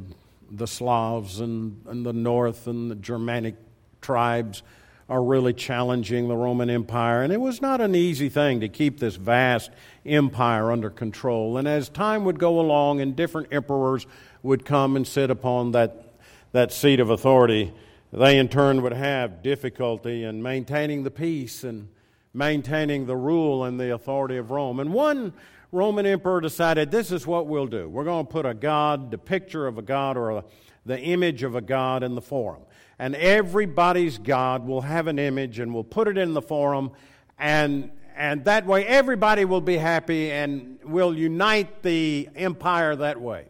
the 0.49 0.67
Slavs 0.67 1.41
and, 1.41 1.81
and 1.87 2.05
the 2.05 2.13
North 2.13 2.67
and 2.67 2.89
the 2.89 2.95
Germanic 2.95 3.55
tribes 4.01 4.63
are 5.11 5.21
really 5.21 5.53
challenging 5.53 6.27
the 6.29 6.35
Roman 6.35 6.69
Empire. 6.69 7.21
And 7.21 7.33
it 7.33 7.41
was 7.41 7.61
not 7.61 7.81
an 7.81 7.95
easy 7.95 8.29
thing 8.29 8.61
to 8.61 8.69
keep 8.69 8.99
this 8.99 9.17
vast 9.17 9.69
empire 10.05 10.71
under 10.71 10.89
control. 10.89 11.57
And 11.57 11.67
as 11.67 11.89
time 11.89 12.23
would 12.23 12.39
go 12.39 12.61
along 12.61 13.01
and 13.01 13.15
different 13.15 13.49
emperors 13.51 14.07
would 14.41 14.63
come 14.63 14.95
and 14.95 15.05
sit 15.05 15.29
upon 15.29 15.71
that, 15.71 16.13
that 16.53 16.71
seat 16.71 17.01
of 17.01 17.09
authority, 17.09 17.73
they 18.13 18.37
in 18.37 18.47
turn 18.47 18.81
would 18.83 18.93
have 18.93 19.43
difficulty 19.43 20.23
in 20.23 20.41
maintaining 20.41 21.03
the 21.03 21.11
peace 21.11 21.65
and 21.65 21.89
maintaining 22.33 23.05
the 23.05 23.15
rule 23.15 23.65
and 23.65 23.77
the 23.77 23.93
authority 23.93 24.37
of 24.37 24.49
Rome. 24.51 24.79
And 24.79 24.93
one 24.93 25.33
Roman 25.73 26.05
emperor 26.05 26.41
decided 26.41 26.89
this 26.89 27.11
is 27.11 27.27
what 27.27 27.47
we'll 27.47 27.67
do. 27.67 27.89
We're 27.89 28.03
going 28.03 28.25
to 28.25 28.31
put 28.31 28.45
a 28.45 28.53
god, 28.53 29.11
the 29.11 29.17
picture 29.17 29.67
of 29.67 29.77
a 29.77 29.81
god, 29.81 30.17
or 30.17 30.31
a, 30.31 30.43
the 30.85 30.99
image 30.99 31.43
of 31.43 31.55
a 31.55 31.61
god 31.61 32.03
in 32.03 32.15
the 32.15 32.21
forum. 32.21 32.61
And 33.01 33.15
everybody's 33.15 34.19
God 34.19 34.67
will 34.67 34.81
have 34.81 35.07
an 35.07 35.17
image 35.17 35.57
and 35.57 35.73
we'll 35.73 35.83
put 35.83 36.07
it 36.07 36.19
in 36.19 36.35
the 36.35 36.41
forum. 36.41 36.91
And, 37.39 37.89
and 38.15 38.45
that 38.45 38.67
way 38.67 38.85
everybody 38.85 39.43
will 39.43 39.59
be 39.59 39.77
happy 39.77 40.29
and 40.29 40.77
we'll 40.83 41.17
unite 41.17 41.81
the 41.81 42.29
empire 42.35 42.95
that 42.95 43.19
way. 43.19 43.47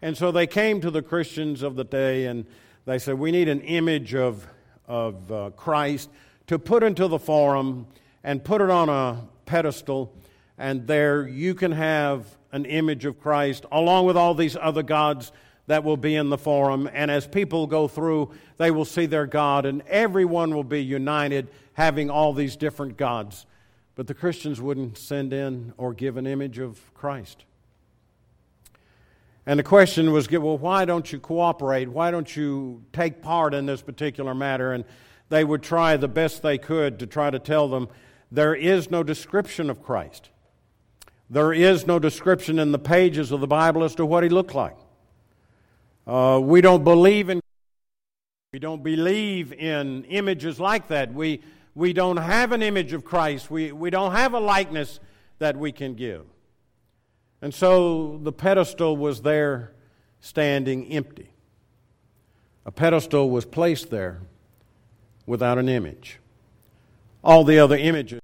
And 0.00 0.16
so 0.16 0.30
they 0.30 0.46
came 0.46 0.80
to 0.80 0.92
the 0.92 1.02
Christians 1.02 1.64
of 1.64 1.74
the 1.74 1.82
day 1.82 2.26
and 2.26 2.46
they 2.84 3.00
said, 3.00 3.18
We 3.18 3.32
need 3.32 3.48
an 3.48 3.62
image 3.62 4.14
of, 4.14 4.46
of 4.86 5.32
uh, 5.32 5.50
Christ 5.56 6.08
to 6.46 6.56
put 6.56 6.84
into 6.84 7.08
the 7.08 7.18
forum 7.18 7.88
and 8.22 8.44
put 8.44 8.60
it 8.60 8.70
on 8.70 8.88
a 8.88 9.26
pedestal. 9.44 10.14
And 10.56 10.86
there 10.86 11.26
you 11.26 11.56
can 11.56 11.72
have 11.72 12.26
an 12.52 12.64
image 12.64 13.06
of 13.06 13.18
Christ 13.18 13.66
along 13.72 14.06
with 14.06 14.16
all 14.16 14.34
these 14.34 14.56
other 14.56 14.84
gods 14.84 15.32
that 15.66 15.84
will 15.84 15.96
be 15.96 16.14
in 16.14 16.30
the 16.30 16.38
forum. 16.38 16.88
And 16.92 17.10
as 17.10 17.26
people 17.26 17.66
go 17.66 17.88
through, 17.88 18.32
they 18.58 18.70
will 18.70 18.84
see 18.84 19.06
their 19.06 19.26
God, 19.26 19.66
and 19.66 19.82
everyone 19.88 20.54
will 20.54 20.64
be 20.64 20.82
united, 20.82 21.48
having 21.72 22.10
all 22.10 22.32
these 22.32 22.56
different 22.56 22.96
gods. 22.96 23.46
But 23.94 24.06
the 24.06 24.14
Christians 24.14 24.60
wouldn't 24.60 24.98
send 24.98 25.32
in 25.32 25.72
or 25.76 25.94
give 25.94 26.16
an 26.16 26.26
image 26.26 26.58
of 26.58 26.92
Christ. 26.94 27.44
And 29.46 29.58
the 29.58 29.64
question 29.64 30.12
was, 30.12 30.30
well, 30.30 30.58
why 30.58 30.84
don't 30.84 31.12
you 31.12 31.18
cooperate? 31.18 31.88
Why 31.88 32.10
don't 32.10 32.34
you 32.34 32.82
take 32.92 33.20
part 33.20 33.52
in 33.52 33.66
this 33.66 33.82
particular 33.82 34.34
matter? 34.34 34.72
And 34.72 34.84
they 35.28 35.44
would 35.44 35.62
try 35.62 35.96
the 35.96 36.08
best 36.08 36.42
they 36.42 36.58
could 36.58 36.98
to 37.00 37.06
try 37.06 37.30
to 37.30 37.38
tell 37.38 37.68
them 37.68 37.88
there 38.30 38.54
is 38.54 38.90
no 38.90 39.02
description 39.02 39.70
of 39.70 39.82
Christ. 39.82 40.30
There 41.30 41.52
is 41.52 41.86
no 41.86 41.98
description 41.98 42.58
in 42.58 42.72
the 42.72 42.78
pages 42.78 43.32
of 43.32 43.40
the 43.40 43.46
Bible 43.46 43.84
as 43.84 43.94
to 43.96 44.06
what 44.06 44.22
he 44.22 44.28
looked 44.28 44.54
like. 44.54 44.76
Uh, 46.06 46.40
we 46.42 46.60
don't 46.60 46.84
believe 46.84 47.30
in 47.30 47.40
we 48.54 48.60
don't 48.60 48.84
believe 48.84 49.52
in 49.52 50.04
images 50.04 50.60
like 50.60 50.86
that. 50.86 51.12
We, 51.12 51.42
we 51.74 51.92
don't 51.92 52.18
have 52.18 52.52
an 52.52 52.62
image 52.62 52.92
of 52.92 53.04
Christ. 53.04 53.50
We, 53.50 53.72
we 53.72 53.90
don't 53.90 54.12
have 54.12 54.32
a 54.32 54.38
likeness 54.38 55.00
that 55.40 55.56
we 55.56 55.72
can 55.72 55.94
give. 55.94 56.24
And 57.42 57.52
so 57.52 58.20
the 58.22 58.30
pedestal 58.30 58.96
was 58.96 59.22
there 59.22 59.72
standing 60.20 60.86
empty. 60.92 61.30
A 62.64 62.70
pedestal 62.70 63.28
was 63.28 63.44
placed 63.44 63.90
there 63.90 64.20
without 65.26 65.58
an 65.58 65.68
image. 65.68 66.20
All 67.24 67.42
the 67.42 67.58
other 67.58 67.76
images. 67.76 68.20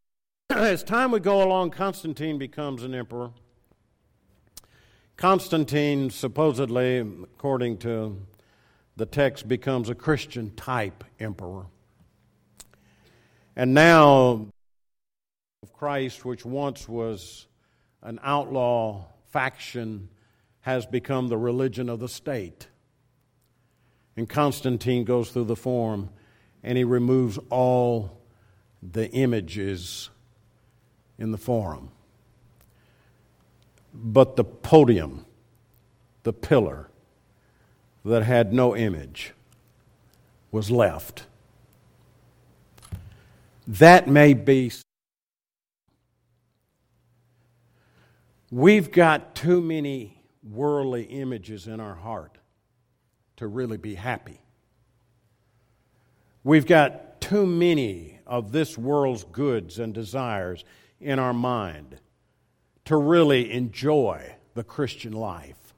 As 0.50 0.82
time 0.82 1.12
would 1.12 1.22
go 1.22 1.40
along, 1.40 1.70
Constantine 1.70 2.36
becomes 2.36 2.82
an 2.82 2.96
emperor. 2.96 3.30
Constantine, 5.18 6.10
supposedly, 6.10 6.98
according 6.98 7.76
to 7.78 8.16
the 8.96 9.04
text, 9.04 9.48
becomes 9.48 9.88
a 9.88 9.94
Christian 9.96 10.54
type 10.54 11.02
emperor. 11.18 11.66
And 13.56 13.74
now, 13.74 14.46
of 15.64 15.72
Christ, 15.72 16.24
which 16.24 16.44
once 16.44 16.88
was 16.88 17.48
an 18.00 18.20
outlaw 18.22 19.06
faction 19.32 20.08
has 20.60 20.86
become 20.86 21.26
the 21.26 21.36
religion 21.36 21.88
of 21.88 21.98
the 21.98 22.08
state. 22.08 22.68
And 24.16 24.28
Constantine 24.28 25.02
goes 25.02 25.30
through 25.30 25.46
the 25.46 25.56
form 25.56 26.10
and 26.62 26.78
he 26.78 26.84
removes 26.84 27.40
all 27.50 28.20
the 28.80 29.10
images 29.10 30.10
in 31.18 31.32
the 31.32 31.38
forum. 31.38 31.90
But 33.92 34.36
the 34.36 34.44
podium, 34.44 35.24
the 36.22 36.32
pillar 36.32 36.90
that 38.04 38.22
had 38.22 38.52
no 38.52 38.76
image, 38.76 39.34
was 40.50 40.70
left. 40.70 41.24
That 43.66 44.08
may 44.08 44.34
be 44.34 44.70
We've 48.50 48.90
got 48.90 49.34
too 49.34 49.60
many 49.60 50.22
worldly 50.42 51.02
images 51.04 51.66
in 51.66 51.80
our 51.80 51.94
heart 51.94 52.38
to 53.36 53.46
really 53.46 53.76
be 53.76 53.94
happy. 53.94 54.40
We've 56.44 56.64
got 56.64 57.20
too 57.20 57.44
many 57.44 58.20
of 58.26 58.52
this 58.52 58.78
world's 58.78 59.24
goods 59.24 59.78
and 59.78 59.92
desires 59.92 60.64
in 60.98 61.18
our 61.18 61.34
mind 61.34 61.98
to 62.88 62.96
really 62.96 63.52
enjoy 63.52 64.34
the 64.54 64.64
Christian 64.64 65.12
life. 65.12 65.74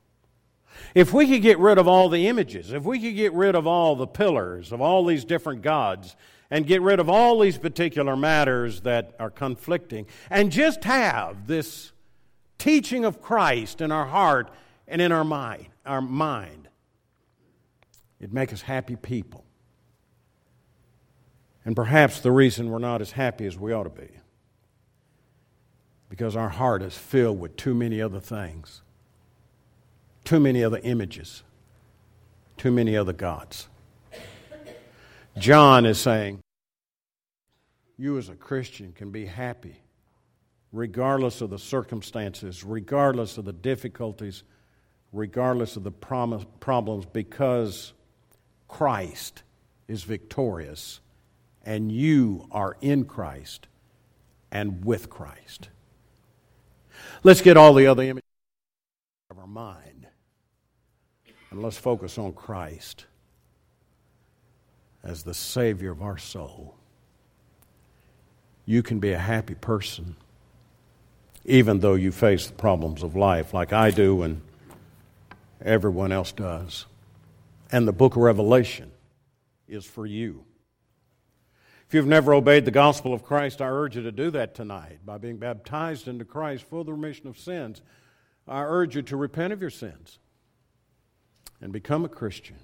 If 0.94 1.12
we 1.12 1.26
could 1.26 1.42
get 1.42 1.58
rid 1.58 1.76
of 1.76 1.88
all 1.88 2.08
the 2.08 2.28
images, 2.28 2.72
if 2.72 2.84
we 2.84 3.00
could 3.00 3.16
get 3.16 3.32
rid 3.32 3.56
of 3.56 3.66
all 3.66 3.96
the 3.96 4.06
pillars 4.06 4.70
of 4.70 4.80
all 4.80 5.04
these 5.04 5.24
different 5.24 5.62
gods, 5.62 6.14
and 6.52 6.64
get 6.64 6.82
rid 6.82 7.00
of 7.00 7.08
all 7.08 7.40
these 7.40 7.58
particular 7.58 8.16
matters 8.16 8.82
that 8.82 9.16
are 9.18 9.28
conflicting, 9.28 10.06
and 10.30 10.52
just 10.52 10.84
have 10.84 11.48
this 11.48 11.90
teaching 12.58 13.04
of 13.04 13.20
Christ 13.20 13.80
in 13.80 13.90
our 13.90 14.06
heart 14.06 14.48
and 14.86 15.02
in 15.02 15.10
our 15.10 15.24
mind, 15.24 15.66
our 15.84 16.00
mind. 16.00 16.68
It'd 18.20 18.32
make 18.32 18.52
us 18.52 18.62
happy 18.62 18.94
people. 18.94 19.44
And 21.64 21.74
perhaps 21.74 22.20
the 22.20 22.30
reason 22.30 22.70
we're 22.70 22.78
not 22.78 23.00
as 23.00 23.10
happy 23.10 23.46
as 23.46 23.58
we 23.58 23.72
ought 23.72 23.84
to 23.84 23.90
be 23.90 24.19
because 26.10 26.36
our 26.36 26.50
heart 26.50 26.82
is 26.82 26.98
filled 26.98 27.40
with 27.40 27.56
too 27.56 27.72
many 27.72 28.02
other 28.02 28.20
things, 28.20 28.82
too 30.24 30.40
many 30.40 30.62
other 30.62 30.80
images, 30.82 31.42
too 32.58 32.70
many 32.70 32.94
other 32.94 33.14
gods. 33.14 33.68
John 35.38 35.86
is 35.86 35.98
saying, 35.98 36.40
You 37.96 38.18
as 38.18 38.28
a 38.28 38.34
Christian 38.34 38.92
can 38.92 39.10
be 39.10 39.24
happy 39.24 39.76
regardless 40.72 41.40
of 41.40 41.50
the 41.50 41.58
circumstances, 41.58 42.64
regardless 42.64 43.38
of 43.38 43.44
the 43.44 43.52
difficulties, 43.52 44.42
regardless 45.12 45.76
of 45.76 45.84
the 45.84 45.90
problems, 45.90 47.06
because 47.06 47.92
Christ 48.68 49.42
is 49.88 50.04
victorious 50.04 51.00
and 51.64 51.90
you 51.90 52.46
are 52.50 52.76
in 52.80 53.04
Christ 53.04 53.66
and 54.50 54.84
with 54.84 55.10
Christ. 55.10 55.68
Let's 57.22 57.40
get 57.40 57.56
all 57.56 57.74
the 57.74 57.86
other 57.86 58.02
images 58.02 58.28
of 59.30 59.38
our 59.38 59.46
mind 59.46 60.06
and 61.50 61.62
let's 61.62 61.76
focus 61.76 62.18
on 62.18 62.32
Christ 62.32 63.06
as 65.02 65.22
the 65.22 65.34
Savior 65.34 65.90
of 65.90 66.02
our 66.02 66.18
soul. 66.18 66.76
You 68.66 68.82
can 68.82 69.00
be 69.00 69.12
a 69.12 69.18
happy 69.18 69.54
person 69.54 70.16
even 71.44 71.80
though 71.80 71.94
you 71.94 72.12
face 72.12 72.46
the 72.46 72.52
problems 72.52 73.02
of 73.02 73.16
life 73.16 73.54
like 73.54 73.72
I 73.72 73.90
do 73.90 74.22
and 74.22 74.42
everyone 75.62 76.12
else 76.12 76.32
does. 76.32 76.86
And 77.72 77.86
the 77.86 77.92
book 77.92 78.16
of 78.16 78.22
Revelation 78.22 78.90
is 79.68 79.84
for 79.84 80.06
you. 80.06 80.44
If 81.90 81.94
you've 81.94 82.06
never 82.06 82.32
obeyed 82.32 82.66
the 82.66 82.70
gospel 82.70 83.12
of 83.12 83.24
Christ, 83.24 83.60
I 83.60 83.66
urge 83.66 83.96
you 83.96 84.02
to 84.04 84.12
do 84.12 84.30
that 84.30 84.54
tonight 84.54 85.00
by 85.04 85.18
being 85.18 85.38
baptized 85.38 86.06
into 86.06 86.24
Christ 86.24 86.62
for 86.70 86.84
the 86.84 86.92
remission 86.92 87.26
of 87.26 87.36
sins. 87.36 87.82
I 88.46 88.62
urge 88.62 88.94
you 88.94 89.02
to 89.02 89.16
repent 89.16 89.52
of 89.52 89.60
your 89.60 89.70
sins 89.70 90.20
and 91.60 91.72
become 91.72 92.04
a 92.04 92.08
Christian. 92.08 92.54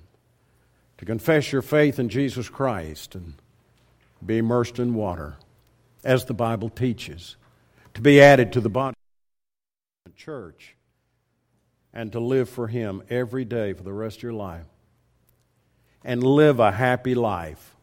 to 0.98 1.04
confess 1.04 1.52
your 1.52 1.62
faith 1.62 1.98
in 1.98 2.08
Jesus 2.08 2.48
Christ 2.48 3.14
and 3.14 3.34
be 4.24 4.38
immersed 4.38 4.78
in 4.78 4.94
water, 4.94 5.36
as 6.04 6.24
the 6.24 6.34
Bible 6.34 6.70
teaches, 6.70 7.36
to 7.94 8.00
be 8.00 8.20
added 8.20 8.52
to 8.52 8.60
the 8.60 8.70
body 8.70 8.96
of 10.06 10.12
the 10.12 10.16
church, 10.16 10.76
and 11.92 12.12
to 12.12 12.20
live 12.20 12.48
for 12.48 12.68
Him 12.68 13.02
every 13.10 13.44
day 13.44 13.72
for 13.72 13.82
the 13.82 13.92
rest 13.92 14.18
of 14.18 14.22
your 14.22 14.32
life. 14.32 14.66
And 16.04 16.22
live 16.22 16.60
a 16.60 16.72
happy 16.72 17.14
life, 17.14 17.75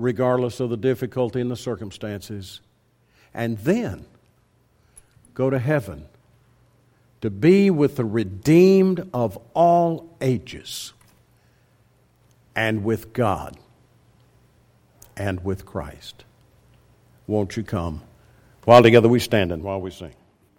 regardless 0.00 0.60
of 0.60 0.70
the 0.70 0.76
difficulty 0.76 1.40
and 1.40 1.50
the 1.50 1.56
circumstances. 1.56 2.60
And 3.34 3.58
then 3.58 4.06
go 5.34 5.50
to 5.50 5.58
heaven 5.58 6.06
to 7.20 7.30
be 7.30 7.70
with 7.70 7.96
the 7.96 8.04
redeemed 8.04 9.08
of 9.12 9.38
all 9.54 10.16
ages 10.20 10.92
and 12.56 12.82
with 12.82 13.12
God 13.12 13.56
and 15.16 15.44
with 15.44 15.66
Christ. 15.66 16.24
Won't 17.26 17.56
you 17.56 17.62
come? 17.62 18.02
While 18.64 18.82
together 18.82 19.08
we 19.08 19.20
stand 19.20 19.52
and 19.52 19.62
while 19.62 19.80
we 19.80 19.90
sing. 19.90 20.14